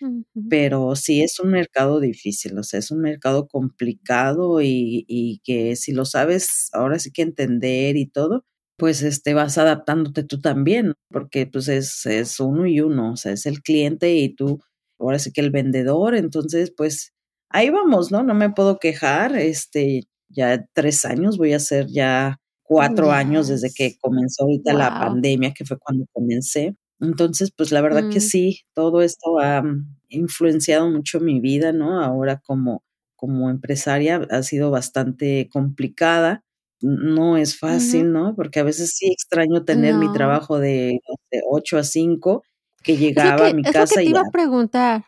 [0.49, 5.75] Pero sí es un mercado difícil, o sea, es un mercado complicado y, y que
[5.75, 8.43] si lo sabes ahora sí que entender y todo,
[8.77, 13.33] pues este vas adaptándote tú también, porque pues es, es uno y uno, o sea,
[13.33, 14.61] es el cliente y tú,
[14.99, 17.13] ahora sí que el vendedor, entonces pues
[17.49, 18.23] ahí vamos, ¿no?
[18.23, 23.71] No me puedo quejar, este, ya tres años voy a ser ya cuatro años desde
[23.73, 26.75] que comenzó ahorita la pandemia, que fue cuando comencé.
[26.99, 28.21] Entonces, pues la verdad que mm.
[28.21, 29.63] sí, todo esto ha
[30.09, 32.03] influenciado mucho mi vida, ¿no?
[32.03, 32.83] Ahora como,
[33.15, 36.43] como empresaria ha sido bastante complicada.
[36.81, 38.35] No es fácil, ¿no?
[38.35, 40.99] Porque a veces sí extraño tener mi trabajo de,
[41.31, 42.43] de 8 a 5,
[42.83, 43.95] que llegaba a mi casa.
[43.95, 45.05] que te iba a preguntar.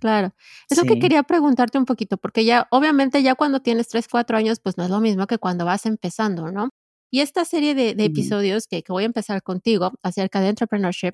[0.00, 0.32] Claro,
[0.70, 4.60] eso que quería preguntarte un poquito, porque ya, obviamente, ya cuando tienes 3, 4 años,
[4.60, 6.70] pues no es lo mismo que cuando vas empezando, ¿no?
[7.10, 11.12] Y esta serie de, episodios que, voy a empezar contigo acerca de entrepreneurship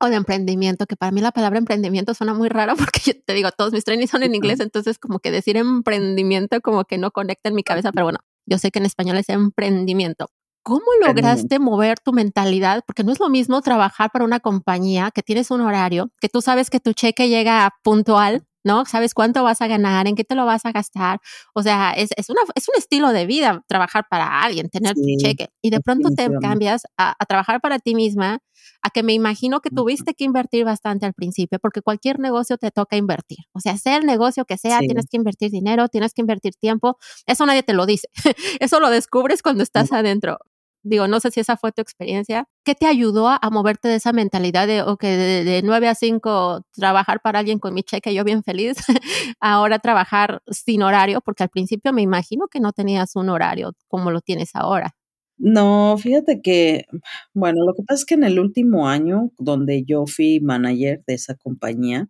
[0.00, 3.34] o de emprendimiento, que para mí la palabra emprendimiento suena muy raro porque yo te
[3.34, 7.10] digo, todos mis trainings son en inglés, entonces como que decir emprendimiento como que no
[7.10, 10.28] conecta en mi cabeza, pero bueno, yo sé que en español es emprendimiento.
[10.64, 12.84] ¿Cómo lograste mover tu mentalidad?
[12.86, 16.40] Porque no es lo mismo trabajar para una compañía que tienes un horario, que tú
[16.40, 18.84] sabes que tu cheque llega puntual, ¿no?
[18.84, 21.20] Sabes cuánto vas a ganar, en qué te lo vas a gastar.
[21.54, 25.02] O sea, es, es, una, es un estilo de vida trabajar para alguien, tener tu
[25.18, 25.48] cheque.
[25.62, 28.40] Y de pronto te cambias a, trabajar para ti misma,
[28.82, 32.70] a que me imagino que tuviste que invertir bastante al principio, porque cualquier negocio te
[32.70, 33.38] toca invertir.
[33.52, 36.98] O sea, sea el negocio que sea, tienes que invertir dinero, tienes que invertir tiempo.
[37.26, 38.08] Eso nadie te lo dice.
[38.60, 40.38] Eso lo descubres cuando estás adentro
[40.82, 44.12] digo, no sé si esa fue tu experiencia, ¿qué te ayudó a, moverte de esa
[44.12, 48.24] mentalidad de, ok, de, de, 9 a 5 trabajar para alguien con mi cheque, yo
[48.24, 48.76] bien feliz,
[49.40, 54.10] ahora trabajar sin horario, porque al principio me imagino que no tenías un horario como
[54.10, 54.94] lo tienes ahora.
[55.38, 56.86] No, fíjate que,
[57.34, 61.14] bueno, lo que pasa es que en el último año, donde yo fui manager de
[61.14, 62.08] esa compañía,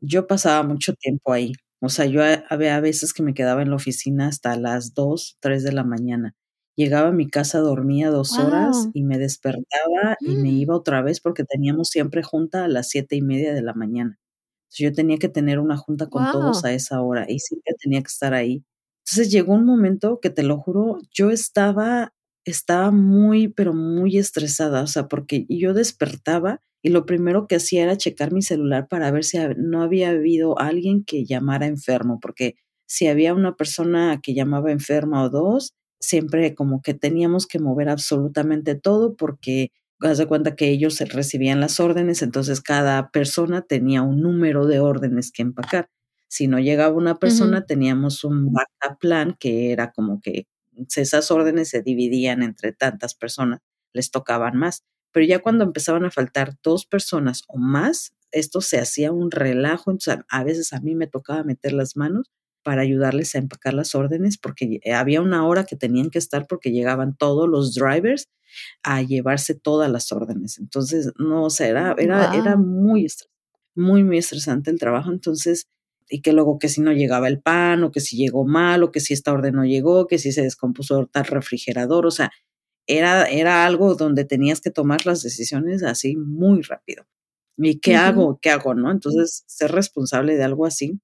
[0.00, 1.52] yo pasaba mucho tiempo ahí.
[1.80, 5.62] O sea, yo había veces que me quedaba en la oficina hasta las 2, 3
[5.62, 6.34] de la mañana
[6.78, 10.56] llegaba a mi casa, dormía dos horas y me despertaba y me mm.
[10.58, 14.16] iba otra vez porque teníamos siempre junta a las siete y media de la mañana.
[14.68, 18.00] Entonces yo tenía que tener una junta con todos a esa hora y siempre tenía
[18.00, 18.64] que estar ahí.
[19.04, 22.14] Entonces llegó un momento que te lo juro, yo estaba,
[22.44, 27.82] estaba muy, pero muy estresada, o sea, porque yo despertaba y lo primero que hacía
[27.82, 32.54] era checar mi celular para ver si no había habido alguien que llamara enfermo, porque
[32.86, 37.88] si había una persona que llamaba enferma o dos, siempre como que teníamos que mover
[37.88, 44.02] absolutamente todo porque haz de cuenta que ellos recibían las órdenes, entonces cada persona tenía
[44.02, 45.90] un número de órdenes que empacar.
[46.28, 50.46] Si no llegaba una persona, teníamos un backup plan que era como que
[50.94, 53.60] esas órdenes se dividían entre tantas personas,
[53.92, 54.84] les tocaban más.
[55.12, 59.90] Pero ya cuando empezaban a faltar dos personas o más, esto se hacía un relajo,
[59.90, 62.30] entonces a veces a mí me tocaba meter las manos
[62.62, 66.70] para ayudarles a empacar las órdenes porque había una hora que tenían que estar porque
[66.70, 68.28] llegaban todos los drivers
[68.82, 70.58] a llevarse todas las órdenes.
[70.58, 73.06] Entonces, no, o sea, era, era, era muy,
[73.74, 75.10] muy, muy estresante el trabajo.
[75.10, 75.68] Entonces,
[76.08, 78.90] y que luego que si no llegaba el pan, o que si llegó mal, o
[78.90, 82.30] que si esta orden no llegó, que si se descompuso tal refrigerador, o sea,
[82.86, 87.04] era, era algo donde tenías que tomar las decisiones así muy rápido.
[87.58, 88.38] ¿Y qué hago?
[88.40, 88.74] ¿Qué hago?
[88.74, 88.90] ¿No?
[88.90, 91.00] Entonces, ser responsable de algo así.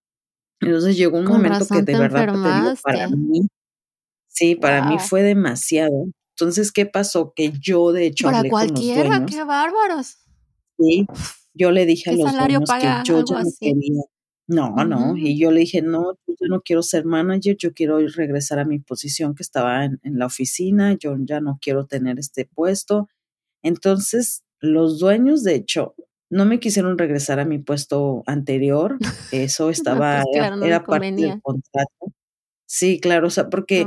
[0.61, 3.48] Entonces llegó un momento que de verdad para mí,
[4.28, 6.07] sí, para mí fue demasiado.
[6.36, 7.32] Entonces, ¿qué pasó?
[7.34, 10.18] Que yo, de hecho, para cualquiera, qué bárbaros.
[10.78, 11.07] Sí,
[11.52, 14.02] yo le dije a los dueños que yo ya no quería.
[14.46, 18.59] No, no, y yo le dije, no, yo no quiero ser manager, yo quiero regresar
[18.59, 22.44] a mi posición que estaba en, en la oficina, yo ya no quiero tener este
[22.44, 23.09] puesto.
[23.62, 25.94] Entonces, los dueños, de hecho,
[26.35, 28.99] no me quisieron regresar a mi puesto anterior,
[29.32, 32.12] eso estaba, pues era, parte del contrato.
[32.66, 33.87] Sí, claro, o sea, porque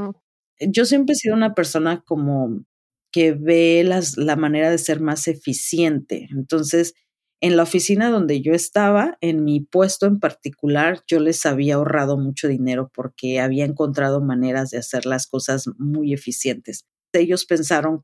[0.59, 2.63] yo siempre he sido una persona como
[3.11, 6.29] que ve las, la manera de ser más eficiente.
[6.31, 6.93] Entonces,
[7.41, 12.17] en la oficina donde yo estaba, en mi puesto en particular, yo les había ahorrado
[12.17, 16.85] mucho dinero porque había encontrado maneras de hacer las cosas muy eficientes.
[17.13, 18.03] Ellos pensaron,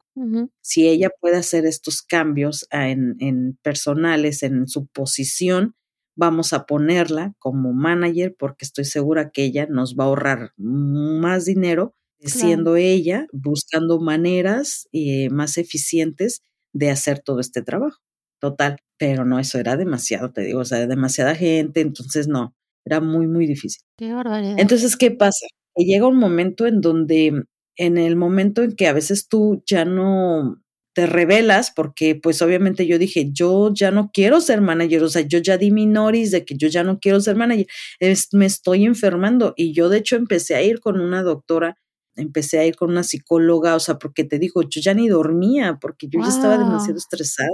[0.61, 5.75] si ella puede hacer estos cambios en, en personales, en su posición,
[6.15, 11.45] vamos a ponerla como manager porque estoy segura que ella nos va a ahorrar más
[11.45, 11.95] dinero
[12.29, 16.41] siendo ella, buscando maneras eh, más eficientes
[16.73, 17.97] de hacer todo este trabajo.
[18.39, 22.99] Total, pero no, eso era demasiado, te digo, o sea, demasiada gente, entonces no, era
[22.99, 23.81] muy, muy difícil.
[23.97, 24.55] Qué barbaridad.
[24.57, 25.45] Entonces, ¿qué pasa?
[25.75, 27.43] Que llega un momento en donde,
[27.77, 30.61] en el momento en que a veces tú ya no
[30.93, 35.23] te revelas, porque pues obviamente yo dije, yo ya no quiero ser manager, o sea,
[35.23, 37.65] yo ya di mi noris de que yo ya no quiero ser manager,
[38.33, 41.77] me estoy enfermando y yo de hecho empecé a ir con una doctora
[42.15, 45.79] empecé a ir con una psicóloga, o sea, porque te digo, yo ya ni dormía
[45.81, 47.49] porque yo ya estaba demasiado estresada.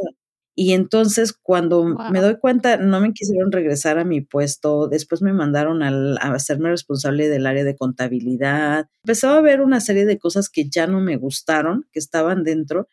[0.62, 5.32] Y entonces cuando me doy cuenta, no me quisieron regresar a mi puesto, después me
[5.32, 8.90] mandaron a hacerme responsable del área de contabilidad.
[9.06, 12.90] Empezaba a ver una serie de cosas que ya no me gustaron, que estaban dentro,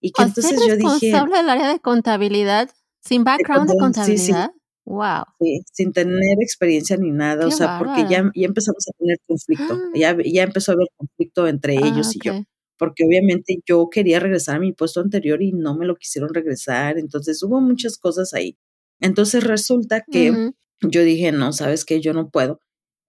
[0.00, 0.88] y que entonces yo dije...
[0.92, 2.70] responsable del área de contabilidad?
[3.00, 4.52] ¿Sin background de, contabilidad?
[4.86, 5.24] Wow.
[5.38, 9.78] Sí, sin tener experiencia ni nada, o sea, porque ya, ya empezamos a tener conflicto,
[9.94, 12.32] ya, ya empezó a haber conflicto entre ah, ellos y yo,
[12.80, 16.98] porque obviamente yo quería regresar a mi puesto anterior y no me lo quisieron regresar,
[16.98, 18.56] entonces hubo muchas cosas ahí.
[19.00, 22.60] Entonces resulta que yo dije, no, sabes que yo no puedo,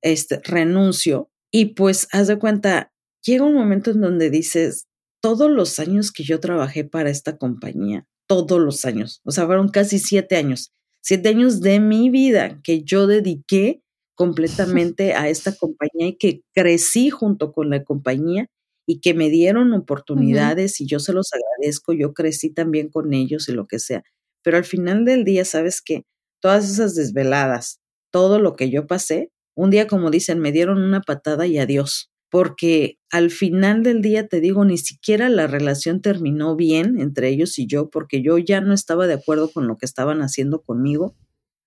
[0.04, 2.92] este, renuncio y pues haz de cuenta,
[3.26, 4.88] llega un momento en donde dices,
[5.22, 9.70] todos los años que yo trabajé para esta compañía, todos los años, o sea, fueron
[9.70, 13.82] casi siete años siete años de mi vida que yo dediqué
[14.16, 18.48] completamente a esta compañía y que crecí junto con la compañía
[18.86, 23.48] y que me dieron oportunidades y yo se los agradezco, yo crecí también con ellos
[23.50, 24.04] y lo que sea.
[24.44, 26.06] Pero al final del día, ¿sabes qué?
[26.40, 27.80] Todas esas desveladas,
[28.12, 32.12] todo lo que yo pasé, un día como dicen, me dieron una patada y adiós
[32.32, 37.60] porque al final del día te digo, ni siquiera la relación terminó bien entre ellos
[37.60, 41.14] y yo, porque yo ya no estaba de acuerdo con lo que estaban haciendo conmigo.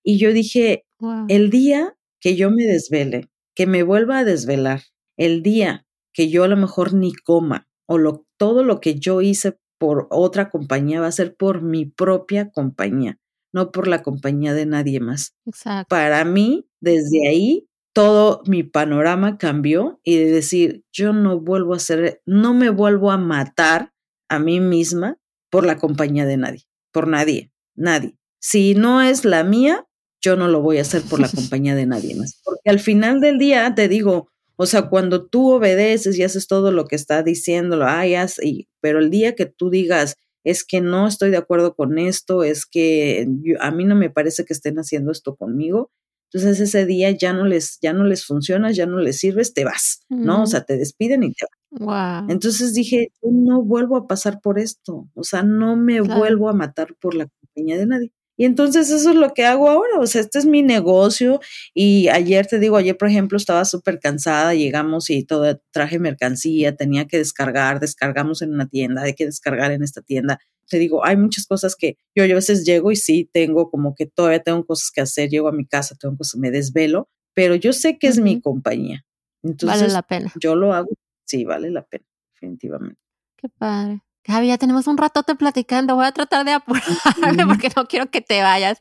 [0.02, 0.86] Y yo dije,
[1.28, 4.80] el día que yo me desvele, que me vuelva a desvelar,
[5.18, 5.83] el día
[6.14, 10.06] que yo a lo mejor ni coma, o lo, todo lo que yo hice por
[10.10, 13.18] otra compañía va a ser por mi propia compañía,
[13.52, 15.34] no por la compañía de nadie más.
[15.44, 15.88] Exacto.
[15.90, 21.78] Para mí, desde ahí, todo mi panorama cambió y de decir, yo no vuelvo a
[21.78, 23.92] ser, no me vuelvo a matar
[24.28, 25.18] a mí misma
[25.50, 28.16] por la compañía de nadie, por nadie, nadie.
[28.40, 29.86] Si no es la mía,
[30.20, 32.40] yo no lo voy a hacer por la compañía de nadie más.
[32.44, 36.70] Porque al final del día te digo, o sea, cuando tú obedeces y haces todo
[36.70, 41.06] lo que está diciéndolo, ay, y, pero el día que tú digas, es que no
[41.06, 43.26] estoy de acuerdo con esto, es que
[43.60, 45.90] a mí no me parece que estén haciendo esto conmigo,
[46.32, 49.64] entonces ese día ya no les, ya no les funcionas, ya no les sirves, te
[49.64, 50.42] vas, ¿no?
[50.42, 52.24] O sea, te despiden y te vas.
[52.28, 56.52] Entonces dije, yo no vuelvo a pasar por esto, o sea, no me vuelvo a
[56.52, 58.12] matar por la compañía de nadie.
[58.36, 61.40] Y entonces eso es lo que hago ahora, o sea, este es mi negocio
[61.72, 66.74] y ayer te digo, ayer por ejemplo estaba súper cansada, llegamos y todo, traje mercancía,
[66.74, 70.40] tenía que descargar, descargamos en una tienda, hay que descargar en esta tienda.
[70.68, 74.06] Te digo, hay muchas cosas que yo, a veces llego y sí tengo como que
[74.06, 77.72] todavía tengo cosas que hacer, llego a mi casa, tengo cosas, me desvelo, pero yo
[77.72, 79.04] sé que es mi compañía.
[79.42, 80.32] Entonces, vale la pena.
[80.40, 80.88] Yo lo hago
[81.24, 83.00] sí, vale la pena, definitivamente.
[83.36, 84.02] Qué padre.
[84.26, 85.96] Gaby, ya tenemos un ratote platicando.
[85.96, 88.78] Voy a tratar de apurarme porque no quiero que te vayas.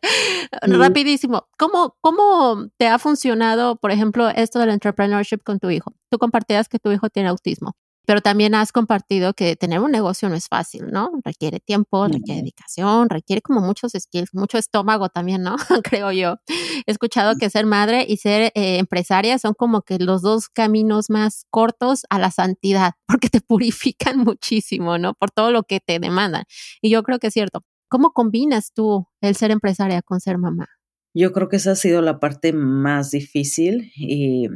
[0.61, 1.47] Rapidísimo.
[1.57, 5.93] ¿Cómo, ¿Cómo te ha funcionado, por ejemplo, esto del entrepreneurship con tu hijo?
[6.09, 7.75] Tú compartías que tu hijo tiene autismo
[8.05, 11.11] pero también has compartido que tener un negocio no es fácil, ¿no?
[11.23, 15.55] Requiere tiempo, requiere dedicación, requiere como muchos skills, mucho estómago también, ¿no?
[15.83, 16.37] Creo yo.
[16.85, 21.09] He escuchado que ser madre y ser eh, empresaria son como que los dos caminos
[21.09, 25.13] más cortos a la santidad, porque te purifican muchísimo, ¿no?
[25.13, 26.43] Por todo lo que te demandan.
[26.81, 27.63] Y yo creo que es cierto.
[27.89, 30.67] ¿Cómo combinas tú el ser empresaria con ser mamá?
[31.13, 34.47] Yo creo que esa ha sido la parte más difícil y,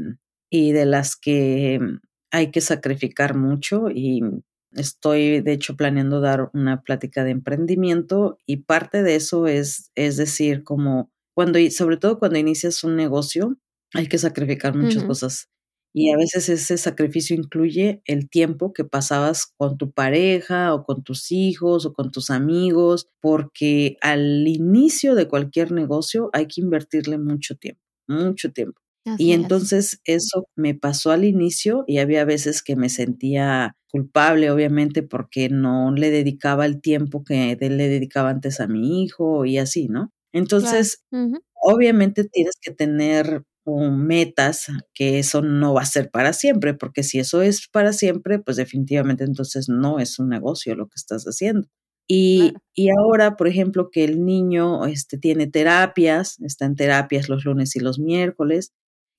[0.49, 1.79] y de las que
[2.37, 4.21] hay que sacrificar mucho y
[4.73, 10.17] estoy de hecho planeando dar una plática de emprendimiento y parte de eso es, es
[10.17, 13.57] decir, como cuando, sobre todo cuando inicias un negocio,
[13.95, 15.49] hay que sacrificar muchas cosas.
[15.95, 21.03] Y a veces ese sacrificio incluye el tiempo que pasabas con tu pareja o con
[21.03, 27.17] tus hijos o con tus amigos, porque al inicio de cualquier negocio hay que invertirle
[27.17, 28.79] mucho tiempo, mucho tiempo
[29.17, 35.03] y entonces eso me pasó al inicio y había veces que me sentía culpable, obviamente,
[35.03, 39.87] porque no le dedicaba el tiempo que le dedicaba antes a mi hijo y así,
[39.87, 40.11] ¿no?
[40.33, 41.03] Entonces,
[41.63, 43.43] obviamente tienes que tener
[43.75, 48.39] metas, que eso no va a ser para siempre, porque si eso es para siempre,
[48.39, 51.67] pues definitivamente entonces no es un negocio lo que estás haciendo.
[52.09, 57.43] Y, y, ahora, por ejemplo, que el niño este, tiene terapias, está en terapias los
[57.43, 58.71] lunes y los miércoles,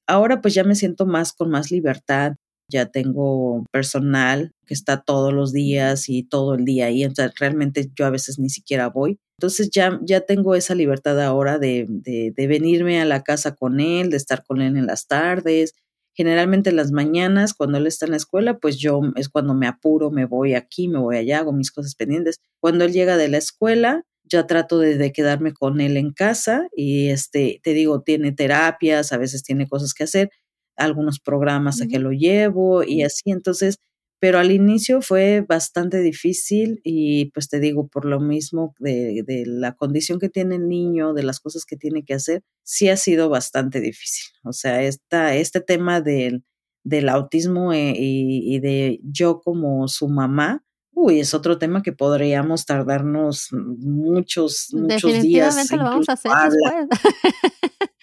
[0.09, 2.33] Ahora pues ya me siento más con más libertad,
[2.71, 7.91] ya tengo personal que está todos los días y todo el día ahí, entonces realmente
[7.95, 9.19] yo a veces ni siquiera voy.
[9.39, 13.81] Entonces ya, ya tengo esa libertad ahora de, de, de venirme a la casa con
[13.81, 15.75] él, de estar con él en las tardes.
[16.15, 19.69] Generalmente en las mañanas, cuando él está en la escuela, pues yo es cuando me
[19.69, 22.41] apuro, me voy aquí, me voy allá, hago mis cosas pendientes.
[22.61, 27.09] Cuando él llega de la escuela, ya trato de, quedarme con él en casa y
[27.09, 30.31] este, te digo, tiene terapias, a veces tiene cosas que hacer,
[30.76, 33.79] algunos programas a que lo llevo y así, entonces,
[34.20, 39.45] pero al inicio fue bastante difícil y pues te digo, por lo mismo de, de,
[39.47, 42.97] la condición que tiene el niño, de las cosas que tiene que hacer, sí ha
[42.97, 44.26] sido bastante difícil.
[44.45, 46.45] O sea, esta, este tema del,
[46.85, 50.64] del autismo eh, y, y de yo como su mamá,
[51.01, 55.55] Uy, es otro tema que podríamos tardarnos muchos, muchos días.
[55.55, 56.88] Definitivamente lo vamos a hacer después.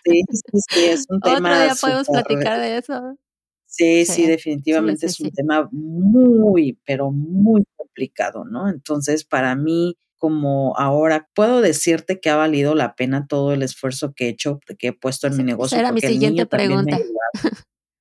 [0.06, 1.50] Sí, sí, sí, es un tema.
[1.50, 3.18] Otro día podemos platicar de eso.
[3.66, 8.70] Sí, sí, definitivamente es un tema muy, pero muy complicado, ¿no?
[8.70, 14.14] Entonces, para mí, como ahora puedo decirte que ha valido la pena todo el esfuerzo
[14.16, 15.78] que he hecho, que he puesto en mi negocio.
[15.78, 16.98] Era mi siguiente pregunta.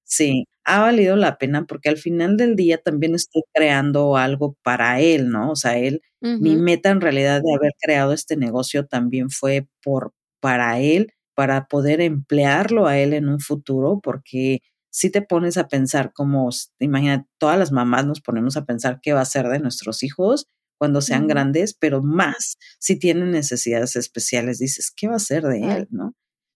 [0.05, 5.01] Sí, ha valido la pena porque al final del día también estoy creando algo para
[5.01, 5.51] él, ¿no?
[5.51, 10.13] O sea, él, mi meta en realidad de haber creado este negocio también fue por,
[10.41, 14.61] para él, para poder emplearlo a él en un futuro, porque
[14.91, 16.49] si te pones a pensar como,
[16.79, 20.47] imagina, todas las mamás nos ponemos a pensar qué va a ser de nuestros hijos
[20.79, 25.61] cuando sean grandes, pero más si tienen necesidades especiales, dices, ¿qué va a ser de
[25.77, 26.15] él, no?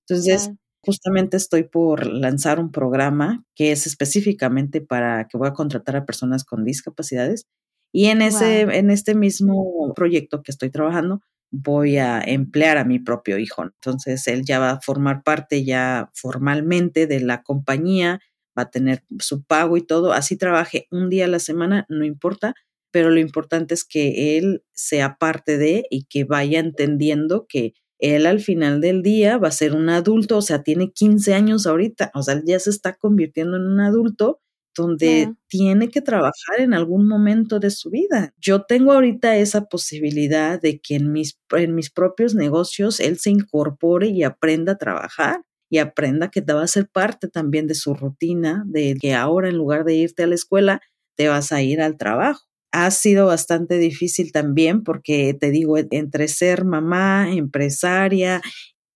[0.09, 0.51] Entonces,
[0.85, 6.07] Justamente estoy por lanzar un programa que es específicamente para que voy a contratar a
[6.07, 7.47] personas con discapacidades
[7.93, 11.20] y en ese en este mismo proyecto que estoy trabajando
[11.51, 13.64] voy a emplear a mi propio hijo.
[13.64, 18.20] Entonces él ya va a formar parte ya formalmente de la compañía,
[18.57, 22.05] va a tener su pago y todo, así trabaje un día a la semana, no
[22.05, 22.55] importa,
[22.93, 28.27] pero lo importante es que él sea parte de y que vaya entendiendo que él
[28.27, 32.11] al final del día va a ser un adulto, o sea, tiene 15 años ahorita,
[32.15, 34.41] o sea, ya se está convirtiendo en un adulto
[34.77, 38.33] donde tiene que trabajar en algún momento de su vida.
[38.39, 43.31] Yo tengo ahorita esa posibilidad de que en mis, en mis propios negocios él se
[43.31, 47.75] incorpore y aprenda a trabajar y aprenda que te va a ser parte también de
[47.75, 50.81] su rutina, de que ahora en lugar de irte a la escuela,
[51.17, 56.29] te vas a ir al trabajo ha sido bastante difícil también porque te digo, entre
[56.29, 58.41] ser mamá, empresaria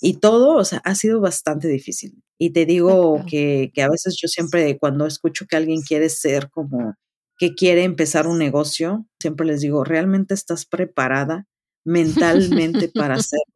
[0.00, 2.22] y todo, o sea, ha sido bastante difícil.
[2.38, 6.50] Y te digo que, que, a veces yo siempre, cuando escucho que alguien quiere ser
[6.50, 6.94] como
[7.38, 11.46] que quiere empezar un negocio, siempre les digo, ¿realmente estás preparada
[11.84, 13.54] mentalmente para hacerlo?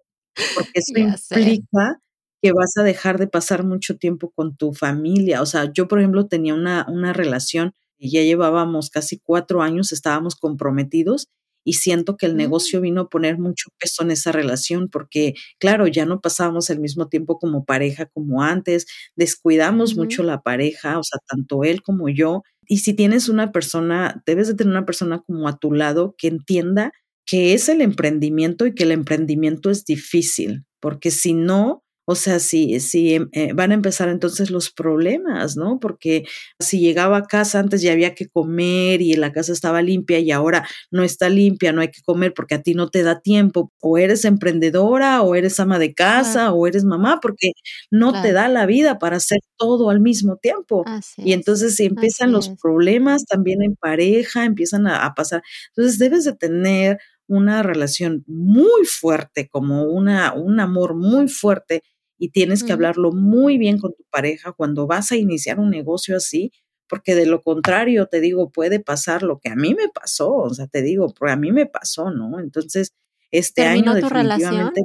[0.55, 2.01] Porque eso implica
[2.43, 5.43] que vas a dejar de pasar mucho tiempo con tu familia.
[5.43, 10.37] O sea, yo, por ejemplo, tenía una, una relación ya llevábamos casi cuatro años, estábamos
[10.37, 11.29] comprometidos
[11.65, 12.39] y siento que el mm.
[12.39, 16.81] negocio vino a poner mucho peso en esa relación porque, claro, ya no pasábamos el
[16.81, 18.87] mismo tiempo como pareja como antes,
[19.17, 24.23] descuidamos mucho la pareja, o sea, tanto él como yo, Y si tienes una persona,
[24.27, 26.93] debes de tener una persona como a tu lado que entienda
[27.27, 32.39] que es el emprendimiento y que el emprendimiento es difícil, porque si no, o sea,
[32.39, 35.81] si, si em, eh, van a empezar entonces los problemas, ¿no?
[35.81, 36.25] Porque
[36.61, 40.31] si llegaba a casa antes ya había que comer y la casa estaba limpia y
[40.31, 43.73] ahora no está limpia, no hay que comer porque a ti no te da tiempo.
[43.81, 47.51] O eres emprendedora o eres ama de casa o eres mamá porque
[47.91, 50.85] no te da la vida para hacer todo al mismo tiempo.
[51.17, 55.43] y entonces empiezan los problemas también en pareja, empiezan a pasar.
[55.75, 56.99] Entonces debes de tener
[57.29, 61.83] una relación muy fuerte, como una, un amor muy fuerte
[62.19, 66.17] y tienes que hablarlo muy bien con tu pareja cuando vas a iniciar un negocio
[66.17, 66.53] así,
[66.89, 70.55] porque de lo contrario, te digo, puede pasar lo que a mí me pasó, o
[70.55, 72.39] sea, te digo, a mí me pasó, ¿no?
[72.41, 72.93] Entonces,
[73.31, 74.83] este año definitivamente,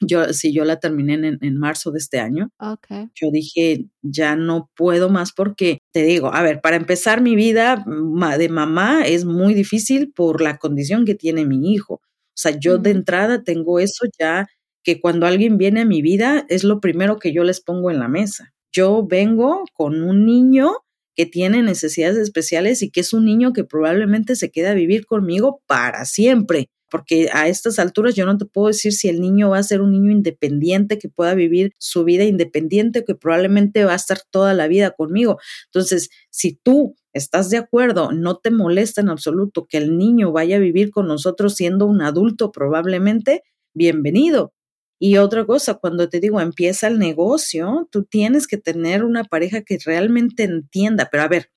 [0.00, 2.50] yo, si yo la terminé en, en, marzo de este año,
[3.14, 7.84] yo dije, ya no puedo más porque, te digo, a ver, para empezar mi vida
[7.86, 11.94] de mamá es muy difícil por la condición que tiene mi hijo.
[11.94, 14.46] O sea, yo de entrada tengo eso ya
[14.84, 17.98] que cuando alguien viene a mi vida es lo primero que yo les pongo en
[17.98, 18.52] la mesa.
[18.70, 20.72] Yo vengo con un niño
[21.16, 25.06] que tiene necesidades especiales y que es un niño que probablemente se queda a vivir
[25.06, 29.50] conmigo para siempre, porque a estas alturas yo no te puedo decir si el niño
[29.50, 33.92] va a ser un niño independiente que pueda vivir su vida independiente, que probablemente va
[33.92, 35.38] a estar toda la vida conmigo.
[35.66, 40.56] Entonces, si tú estás de acuerdo, no te molesta en absoluto que el niño vaya
[40.56, 44.53] a vivir con nosotros siendo un adulto probablemente, bienvenido.
[45.00, 49.62] Y otra cosa, cuando te digo empieza el negocio, tú tienes que tener una pareja
[49.62, 51.50] que realmente entienda, pero a ver,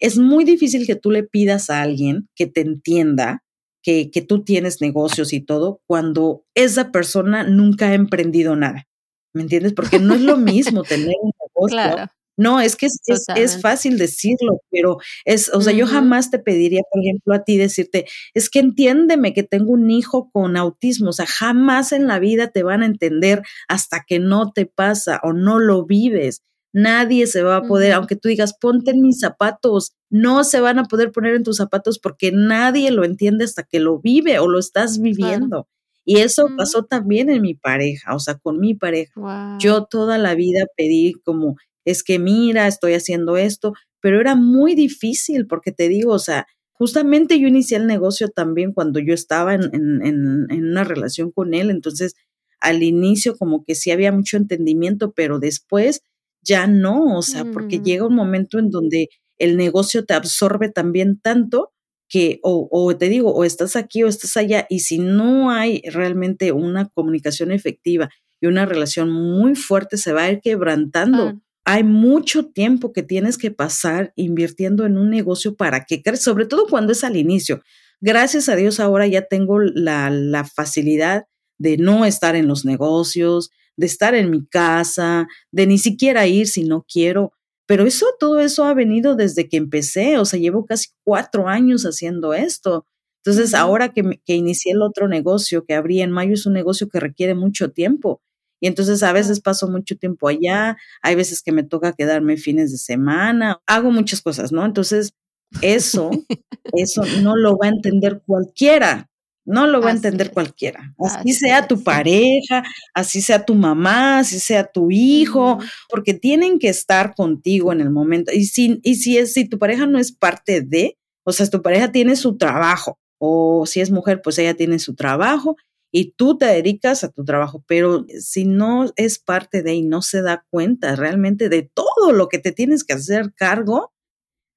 [0.00, 3.42] es muy difícil que tú le pidas a alguien que te entienda
[3.82, 8.86] que, que tú tienes negocios y todo cuando esa persona nunca ha emprendido nada.
[9.34, 9.72] ¿Me entiendes?
[9.72, 13.00] Porque no es lo mismo tener un negocio no, es que es,
[13.36, 17.56] es, fácil decirlo, pero es, o sea, yo jamás te pediría, por ejemplo, a ti
[17.56, 22.18] decirte, es que entiéndeme que tengo un hijo con autismo, o sea, jamás en la
[22.18, 26.42] vida te van a entender hasta que no te pasa o no lo vives.
[26.72, 30.80] Nadie se va a poder, aunque tú digas, ponte en mis zapatos, no se van
[30.80, 34.48] a poder poner en tus zapatos porque nadie lo entiende hasta que lo vive o
[34.48, 35.68] lo estás viviendo.
[36.04, 39.56] Y eso pasó también en mi pareja, o sea, con mi pareja.
[39.58, 44.74] Yo toda la vida pedí como es que mira, estoy haciendo esto, pero era muy
[44.74, 49.54] difícil porque te digo, o sea, justamente yo inicié el negocio también cuando yo estaba
[49.54, 52.14] en, en, en, una relación con él, entonces
[52.60, 56.02] al inicio como que sí había mucho entendimiento, pero después
[56.42, 57.82] ya no, o sea, porque mm.
[57.82, 59.08] llega un momento en donde
[59.38, 61.72] el negocio te absorbe también tanto
[62.08, 65.82] que o, o, te digo, o estás aquí o estás allá, y si no hay
[65.90, 68.10] realmente una comunicación efectiva
[68.40, 73.38] y una relación muy fuerte, se va a ir quebrantando hay mucho tiempo que tienes
[73.38, 77.62] que pasar invirtiendo en un negocio para que crezca, sobre todo cuando es al inicio.
[78.00, 81.24] Gracias a Dios ahora ya tengo la, la facilidad
[81.58, 86.48] de no estar en los negocios, de estar en mi casa, de ni siquiera ir
[86.48, 87.32] si no quiero.
[87.66, 91.84] Pero eso, todo eso ha venido desde que empecé, o sea, llevo casi cuatro años
[91.84, 92.86] haciendo esto.
[93.24, 96.88] Entonces, ahora que, que inicié el otro negocio que abrí en mayo, es un negocio
[96.90, 98.20] que requiere mucho tiempo.
[98.64, 102.72] Y entonces a veces paso mucho tiempo allá, hay veces que me toca quedarme fines
[102.72, 104.64] de semana, hago muchas cosas, ¿no?
[104.64, 105.12] Entonces,
[105.60, 106.10] eso,
[106.72, 109.10] eso no lo va a entender cualquiera.
[109.44, 110.94] No lo va a entender cualquiera.
[110.98, 112.62] Así, sea tu pareja,
[112.94, 115.58] así sea tu mamá, así sea tu hijo,
[115.90, 118.32] porque tienen que estar contigo en el momento.
[118.32, 121.60] Y si, y si, es, si tu pareja no es parte de, o sea, tu
[121.60, 125.58] pareja tiene su trabajo, o si es mujer, pues ella tiene su trabajo
[125.96, 130.02] y tú te dedicas a tu trabajo, pero si no es parte de y no
[130.02, 133.92] se da cuenta realmente de todo lo que te tienes que hacer cargo,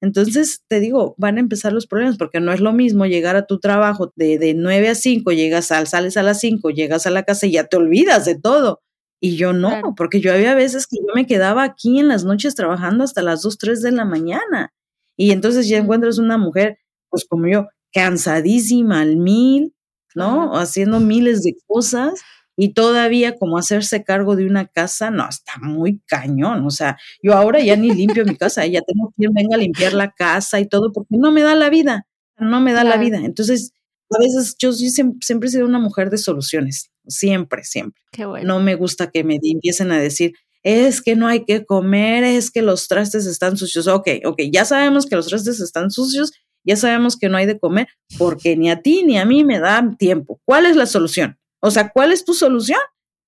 [0.00, 3.46] entonces te digo, van a empezar los problemas porque no es lo mismo llegar a
[3.46, 7.10] tu trabajo de, de 9 a 5, llegas al, sales a las 5, llegas a
[7.10, 8.82] la casa y ya te olvidas de todo.
[9.20, 12.56] Y yo no, porque yo había veces que yo me quedaba aquí en las noches
[12.56, 14.72] trabajando hasta las 2, 3 de la mañana.
[15.16, 16.78] Y entonces ya encuentras una mujer,
[17.10, 19.72] pues como yo, cansadísima al mil,
[20.18, 20.58] ¿no?
[20.58, 22.20] Haciendo miles de cosas
[22.56, 26.66] y todavía como hacerse cargo de una casa, no, está muy cañón.
[26.66, 29.58] O sea, yo ahora ya ni limpio mi casa, ya tengo que ir, venga a
[29.58, 32.96] limpiar la casa y todo, porque no me da la vida, no me da la
[32.96, 33.18] vida.
[33.18, 33.72] Entonces,
[34.10, 38.02] a veces yo siempre, he sido una mujer de soluciones, siempre, siempre.
[38.44, 40.32] No me gusta que me empiecen a decir,
[40.64, 43.86] es que no hay que comer, es que los trastes están sucios.
[43.86, 46.32] Ok, ok, ya sabemos que los trastes están sucios
[46.68, 47.88] ya sabemos que no hay de comer
[48.18, 50.40] porque ni a ti ni a mí me da tiempo.
[50.44, 51.38] ¿Cuál es la solución?
[51.60, 52.78] O sea, ¿cuál es tu solución?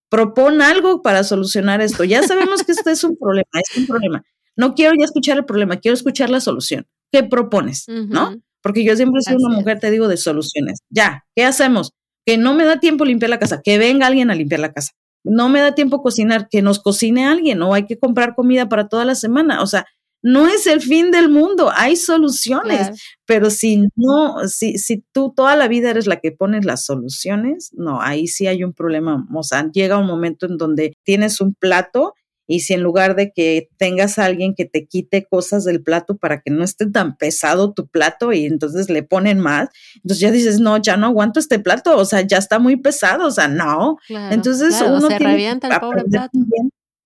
[0.09, 2.05] Propon algo para solucionar esto.
[2.05, 4.23] Ya sabemos que este es un problema, es un problema.
[4.57, 6.87] No quiero ya escuchar el problema, quiero escuchar la solución.
[7.11, 7.87] ¿qué propones?
[7.89, 8.37] ¿No?
[8.63, 10.81] Porque yo siempre soy una mujer, te digo, de soluciones.
[10.91, 11.93] Ya, ¿qué hacemos?
[12.27, 14.93] Que no me da tiempo limpiar la casa, que venga alguien a limpiar la casa.
[15.25, 18.89] No me da tiempo cocinar, que nos cocine alguien o hay que comprar comida para
[18.89, 19.63] toda la semana.
[19.63, 19.87] O sea,
[20.23, 25.57] no es el fin del mundo, hay soluciones, pero si no, si, si tú toda
[25.57, 29.27] la vida eres la que pones las soluciones, no, ahí sí hay un problema.
[29.35, 32.15] O sea, llega un momento en donde tienes un plato
[32.51, 36.17] y si en lugar de que tengas a alguien que te quite cosas del plato
[36.17, 40.33] para que no esté tan pesado tu plato y entonces le ponen más, entonces ya
[40.33, 43.47] dices, no, ya no aguanto este plato, o sea, ya está muy pesado, o sea,
[43.47, 43.99] no.
[44.33, 46.39] entonces uno se revienta el pobre plato.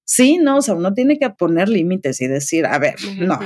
[0.06, 3.38] Sí, no, o sea, uno tiene que poner límites y decir, a ver, no,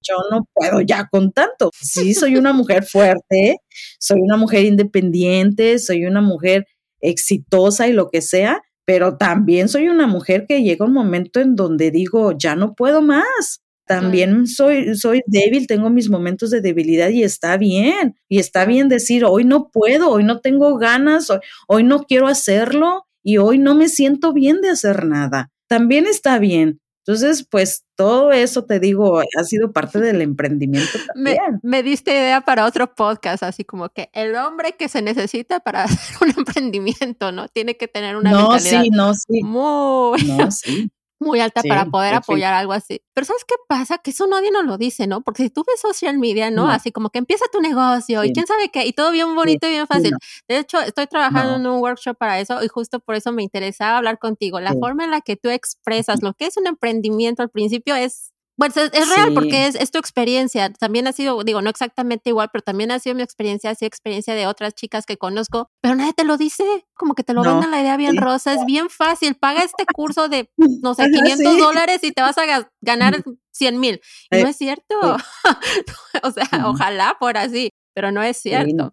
[0.00, 1.70] yo no puedo ya con tanto.
[1.80, 3.56] Sí, soy una mujer fuerte,
[3.98, 6.66] soy una mujer independiente, soy una mujer
[7.00, 11.56] exitosa y lo que sea, pero también soy una mujer que llega un momento en
[11.56, 13.60] donde digo, ya no puedo más.
[13.86, 18.14] También soy, soy débil, tengo mis momentos de debilidad y está bien.
[18.28, 22.26] Y está bien decir, hoy no puedo, hoy no tengo ganas, hoy, hoy no quiero
[22.28, 25.50] hacerlo y hoy no me siento bien de hacer nada.
[25.74, 26.80] También está bien.
[27.06, 31.60] Entonces, pues todo eso, te digo, ha sido parte del emprendimiento también.
[31.62, 35.84] Me, diste idea para otro podcast, así como que el hombre que se necesita para
[35.84, 37.48] hacer un emprendimiento, ¿no?
[37.48, 39.42] Tiene que tener una no, mentalidad sí, no, sí.
[39.42, 40.90] muy, no, sí
[41.24, 43.00] muy alta para poder apoyar algo así.
[43.14, 43.98] Pero ¿sabes qué pasa?
[43.98, 45.22] Que eso nadie nos lo dice, ¿no?
[45.22, 46.68] Porque si tú ves social media, ¿no?
[46.68, 49.70] Así como que empieza tu negocio y quién sabe qué, y todo bien bonito y
[49.70, 50.14] bien fácil.
[50.48, 53.98] De hecho, estoy trabajando en un workshop para eso y justo por eso me interesaba
[53.98, 54.60] hablar contigo.
[54.60, 58.33] La forma en la que tú expresas lo que es un emprendimiento al principio es
[58.56, 60.72] bueno, es, real porque es, es, tu experiencia.
[60.72, 63.88] También ha sido, digo, no exactamente igual, pero también ha sido mi experiencia, ha sido
[63.88, 67.42] experiencia de otras chicas que conozco, pero nadie te lo dice, como que te lo
[67.42, 69.34] venden la idea bien rosa, es bien fácil.
[69.34, 70.50] Paga este curso de,
[70.82, 74.00] no sé, 500 dólares y te vas a ganar 100 mil.
[74.30, 74.94] Y no es cierto.
[76.22, 78.90] o sea, ojalá por así, pero no es cierto.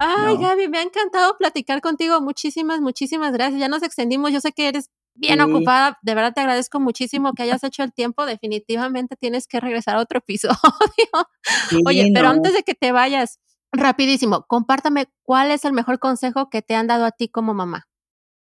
[0.00, 2.20] Ay, Gaby, me ha encantado platicar contigo.
[2.20, 3.60] Muchísimas, muchísimas gracias.
[3.60, 4.30] Ya nos extendimos.
[4.30, 5.98] Yo sé que eres bien ocupada.
[6.02, 8.26] De verdad te agradezco muchísimo que hayas hecho el tiempo.
[8.26, 10.56] Definitivamente tienes que regresar a otro episodio.
[11.86, 13.40] Oye, pero antes de que te vayas,
[13.72, 17.86] rapidísimo, compártame cuál es el mejor consejo que te han dado a ti como mamá.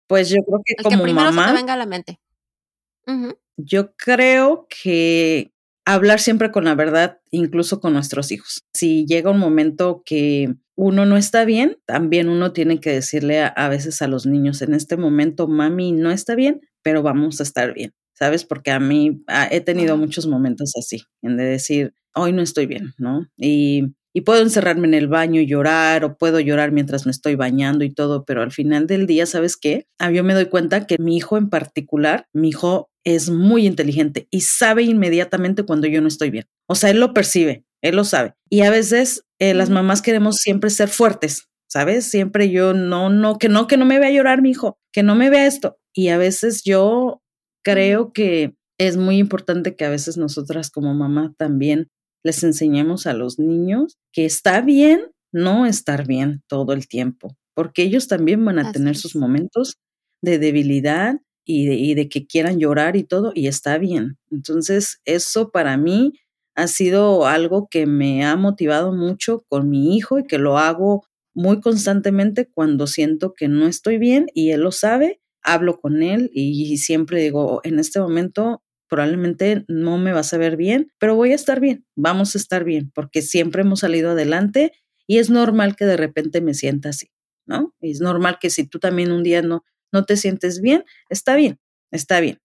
[0.06, 2.20] Pues yo creo que el como que primero mamá, se te venga a la mente.
[3.56, 5.53] Yo creo que
[5.84, 8.64] hablar siempre con la verdad, incluso con nuestros hijos.
[8.72, 13.68] Si llega un momento que uno no está bien, también uno tiene que decirle a,
[13.68, 17.74] veces a los niños, en este momento, mami, no está bien, pero vamos a estar
[17.74, 18.44] bien, ¿sabes?
[18.44, 22.66] Porque a mí ah, he tenido muchos momentos así, en de decir, hoy no estoy
[22.66, 23.28] bien, ¿no?
[23.36, 27.34] Y, y puedo encerrarme en el baño y llorar, o puedo llorar mientras me estoy
[27.34, 29.86] bañando y todo, pero al final del día, ¿sabes qué?
[29.98, 34.26] Ah, yo me doy cuenta que mi hijo en particular, mi hijo es muy inteligente
[34.30, 36.46] y sabe inmediatamente cuando yo no estoy bien.
[36.66, 38.34] O sea, él lo percibe, él lo sabe.
[38.48, 42.06] Y a veces eh, las mamás queremos siempre ser fuertes, ¿sabes?
[42.06, 45.14] Siempre yo, no, no, que no, que no me vea llorar mi hijo, que no
[45.14, 45.78] me vea esto.
[45.92, 47.22] Y a veces yo
[47.62, 51.88] creo que es muy importante que a veces nosotras como mamá también
[52.24, 57.82] les enseñemos a los niños que está bien no estar bien todo el tiempo, porque
[57.82, 59.78] ellos también van a tener sus momentos
[60.22, 64.18] de debilidad y de, que quieran llorar y todo, y está bien.
[64.30, 66.14] Entonces, eso para mí
[66.54, 71.04] ha sido algo que me ha motivado mucho con mi hijo y que lo hago
[71.34, 76.30] muy constantemente cuando siento que no estoy bien y él lo sabe, hablo con él
[76.32, 81.32] y siempre digo, en este momento probablemente no me vas a ver bien, pero voy
[81.32, 84.72] a estar bien, vamos a estar bien, porque siempre hemos salido adelante
[85.06, 87.10] y es normal que de repente me sienta así,
[87.46, 87.74] ¿no?
[87.80, 89.64] es normal que si tú también un día no,
[89.94, 91.58] no te sientes bien, está bien,
[91.90, 92.38] está bien.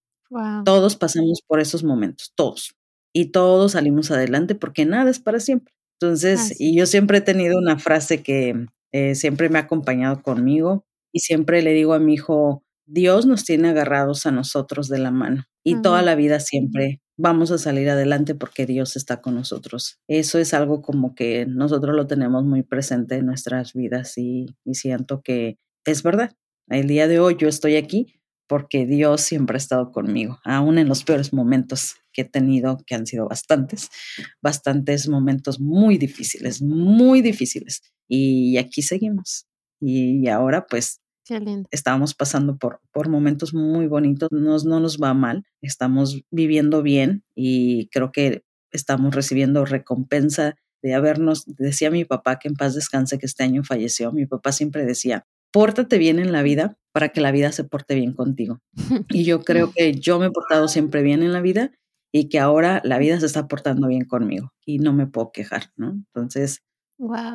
[0.63, 2.75] Todos pasamos por esos momentos, todos
[3.13, 5.73] y todos salimos adelante porque nada es para siempre.
[5.99, 10.85] Entonces, y yo siempre he tenido una frase que eh, siempre me ha acompañado conmigo
[11.11, 15.11] y siempre le digo a mi hijo, Dios nos tiene agarrados a nosotros de la
[15.11, 19.99] mano y toda la vida siempre vamos a salir adelante porque Dios está con nosotros.
[20.07, 24.75] Eso es algo como que nosotros lo tenemos muy presente en nuestras vidas y, y
[24.75, 26.31] siento que es verdad.
[26.69, 28.13] El día de hoy yo estoy aquí
[28.47, 32.95] porque Dios siempre ha estado conmigo, aún en los peores momentos que he tenido, que
[32.95, 33.89] han sido bastantes,
[34.41, 37.81] bastantes momentos muy difíciles, muy difíciles.
[38.07, 39.47] Y aquí seguimos.
[39.79, 41.01] Y ahora pues
[41.69, 47.23] estamos pasando por, por momentos muy bonitos, nos, no nos va mal, estamos viviendo bien
[47.35, 53.19] y creo que estamos recibiendo recompensa de habernos, decía mi papá que en paz descanse
[53.19, 57.21] que este año falleció, mi papá siempre decía, pórtate bien en la vida para que
[57.21, 58.59] la vida se porte bien contigo.
[59.09, 61.71] Y yo creo que yo me he portado siempre bien en la vida
[62.11, 65.71] y que ahora la vida se está portando bien conmigo y no me puedo quejar,
[65.75, 65.91] ¿no?
[65.91, 66.63] Entonces,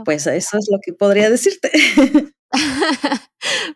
[0.05, 1.71] pues eso es lo que podría decirte.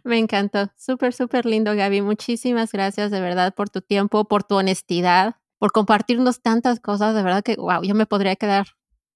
[0.05, 2.03] me encantó, súper, súper lindo, Gaby.
[2.03, 7.15] Muchísimas gracias de verdad por tu tiempo, por tu honestidad, por compartirnos tantas cosas.
[7.15, 8.67] De verdad que, wow, yo me podría quedar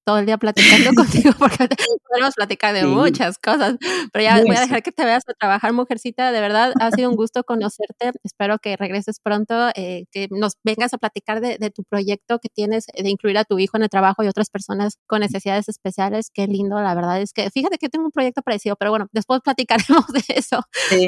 [0.04, 1.68] todo el día platicando contigo porque
[2.08, 3.76] podemos platicar de muchas cosas,
[4.12, 6.32] pero ya voy a dejar que te veas a trabajar, mujercita.
[6.32, 8.12] De verdad, ha sido un gusto conocerte.
[8.22, 12.86] Espero que regreses pronto, eh, que nos vengas a platicar de, tu proyecto que tienes
[12.86, 16.30] de incluir a tu hijo en el trabajo y otras personas con necesidades especiales.
[16.32, 19.40] Qué lindo, la verdad es que fíjate que tengo un proyecto parecido, pero bueno, después
[19.42, 20.60] platicaremos de eso.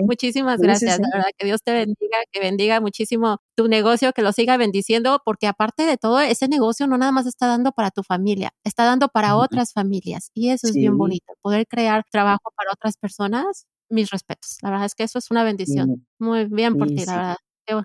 [0.05, 4.33] Muchísimas gracias, la verdad, que Dios te bendiga, que bendiga muchísimo tu negocio, que lo
[4.33, 8.03] siga bendiciendo, porque aparte de todo, ese negocio no nada más está dando para tu
[8.03, 12.73] familia, está dando para otras familias y eso es bien bonito, poder crear trabajo para
[12.73, 13.67] otras personas.
[13.91, 16.07] Mis respetos, la verdad es que eso es una bendición.
[16.19, 17.37] Muy bien por ti, la verdad.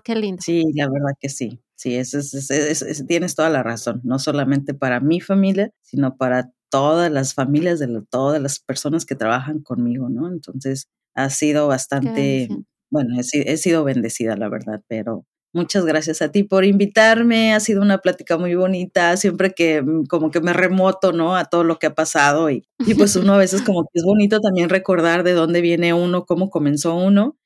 [0.04, 0.42] Qué, lindo.
[0.42, 1.62] Sí, la verdad que sí.
[1.74, 7.10] Sí, eso es, tienes toda la razón, no solamente para mi familia, sino para todas
[7.10, 10.28] las familias de todas las personas que trabajan conmigo, ¿no?
[10.28, 12.48] Entonces, ha sido bastante,
[12.90, 17.52] bueno, he, sido bendecida, la verdad, pero Muchas gracias a ti por invitarme.
[17.54, 19.16] Ha sido una plática muy bonita.
[19.16, 21.34] Siempre que mm, como que me remoto, ¿no?
[21.36, 24.04] A todo lo que ha pasado y, y pues uno a veces como que es
[24.04, 27.36] bonito también recordar de dónde viene uno, cómo comenzó uno.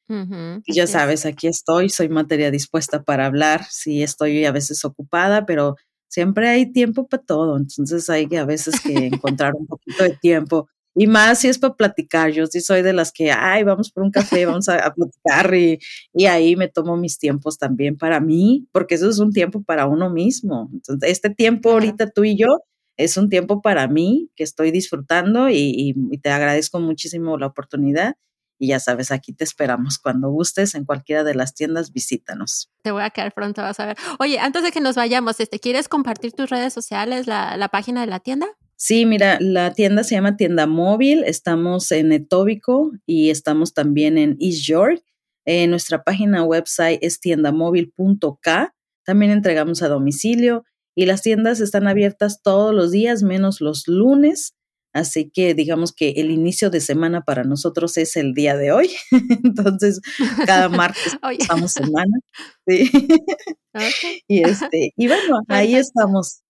[0.66, 3.64] y ya sabes, aquí estoy, soy materia dispuesta para hablar.
[3.70, 5.76] Sí, estoy a veces ocupada, pero
[6.08, 7.56] siempre hay tiempo para todo.
[7.56, 11.58] Entonces hay que a veces que encontrar un poquito de tiempo y más si es
[11.58, 14.94] para platicar, yo sí soy de las que, ay, vamos por un café, vamos a,
[14.94, 15.78] platicar y,
[16.12, 19.86] y, ahí me tomo mis tiempos también para mí, porque eso es un tiempo para
[19.86, 20.70] uno mismo.
[20.72, 22.60] Entonces, este tiempo ahorita tú y yo
[22.96, 28.14] es un tiempo para mí que estoy disfrutando y, y te agradezco muchísimo la oportunidad.
[28.56, 29.98] Y ya sabes, aquí te esperamos.
[29.98, 32.70] Cuando gustes, en cualquiera de las tiendas, visítanos.
[32.82, 33.96] Te voy a quedar pronto, vas a ver.
[34.20, 38.02] Oye, antes de que nos vayamos, este, ¿quieres compartir tus redes sociales, la, la página
[38.02, 38.46] de la tienda?
[38.86, 44.36] Sí, mira, la tienda se llama Tienda Móvil, estamos en Etobicoke y estamos también en
[44.40, 45.02] East York.
[45.46, 48.74] Eh, nuestra página website es tiendamóvil.k.
[49.06, 50.64] También entregamos a domicilio
[50.94, 54.52] y las tiendas están abiertas todos los días menos los lunes.
[54.92, 58.90] Así que digamos que el inicio de semana para nosotros es el día de hoy.
[59.44, 60.02] Entonces,
[60.44, 62.18] cada martes estamos semana.
[62.68, 64.22] Sí.
[64.28, 66.43] Y este, y bueno, ahí estamos.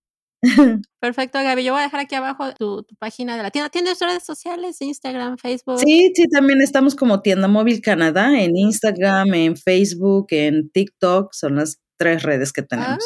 [1.01, 1.65] Perfecto, Gaby.
[1.65, 3.71] Yo voy a dejar aquí abajo tu, página de la tienda.
[3.71, 4.81] ¿Tienes redes sociales?
[4.81, 5.79] Instagram, Facebook.
[5.81, 11.33] Sí, sí, también estamos como Tienda Móvil Canadá en Instagram, en Facebook, en TikTok.
[11.33, 13.05] Son las tres redes que tenemos.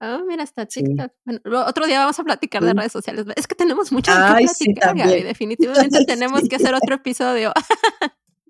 [0.00, 1.12] Ah, oh, mira, está TikTok.
[1.24, 3.24] Bueno, otro día vamos a platicar de redes sociales.
[3.36, 5.22] Es que tenemos mucho que platicar, Gaby.
[5.22, 7.52] Definitivamente tenemos que hacer otro episodio.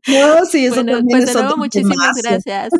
[0.08, 2.70] no, sí, eso también pues de nuevo, muchísimas gracias.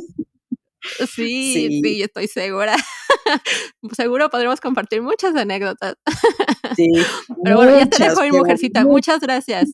[1.08, 2.76] Sí, sí, estoy segura.
[3.96, 5.94] Seguro podremos compartir muchas anécdotas.
[6.76, 6.86] Sí.
[7.44, 8.84] Pero bueno, ya te dejo ir, mujercita.
[8.84, 9.72] Muchas gracias.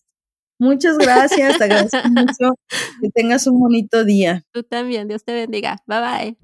[0.58, 2.54] Muchas gracias, te agradezco mucho.
[3.00, 4.44] Que tengas un bonito día.
[4.52, 5.78] Tú también, Dios te bendiga.
[5.86, 6.38] Bye bye.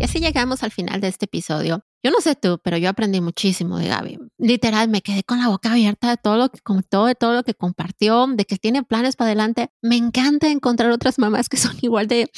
[0.00, 1.84] Y así llegamos al final de este episodio.
[2.04, 4.18] Yo no sé tú, pero yo aprendí muchísimo de Gaby.
[4.38, 7.44] Literal, me quedé con la boca abierta de todo lo que contó, de todo lo
[7.44, 9.70] que compartió, de que tiene planes para adelante.
[9.82, 12.28] Me encanta encontrar otras mamás que son igual de,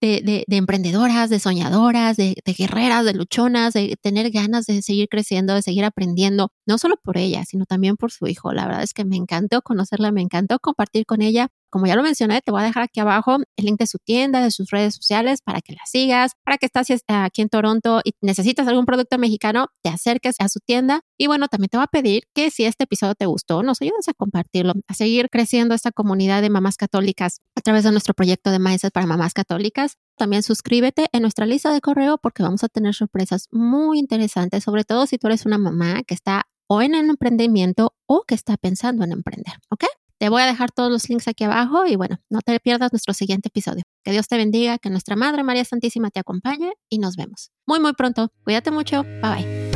[0.00, 5.08] de, de, emprendedoras, de soñadoras, de, de, guerreras, de luchonas, de tener ganas de seguir
[5.08, 8.52] creciendo, de seguir aprendiendo, no solo por ella, sino también por su hijo.
[8.52, 12.02] La verdad es que me encantó conocerla, me encantó compartir con ella como ya lo
[12.02, 14.94] mencioné, te voy a dejar aquí abajo el link de su tienda, de sus redes
[14.94, 19.18] sociales para que la sigas, para que estás aquí en Toronto y necesitas algún producto
[19.18, 21.00] mexicano, te acerques a su tienda.
[21.18, 24.08] Y bueno, también te voy a pedir que si este episodio te gustó, nos ayudes
[24.08, 28.50] a compartirlo, a seguir creciendo esta comunidad de mamás católicas a través de nuestro proyecto
[28.50, 29.96] de Mindset para Mamás Católicas.
[30.16, 34.84] También suscríbete en nuestra lista de correo porque vamos a tener sorpresas muy interesantes, sobre
[34.84, 38.56] todo si tú eres una mamá que está o en el emprendimiento o que está
[38.56, 39.84] pensando en emprender, ¿ok?
[40.18, 43.14] Te voy a dejar todos los links aquí abajo y bueno, no te pierdas nuestro
[43.14, 43.84] siguiente episodio.
[44.02, 47.80] Que Dios te bendiga, que nuestra Madre María Santísima te acompañe y nos vemos muy,
[47.80, 48.32] muy pronto.
[48.44, 49.04] Cuídate mucho.
[49.04, 49.67] Bye bye.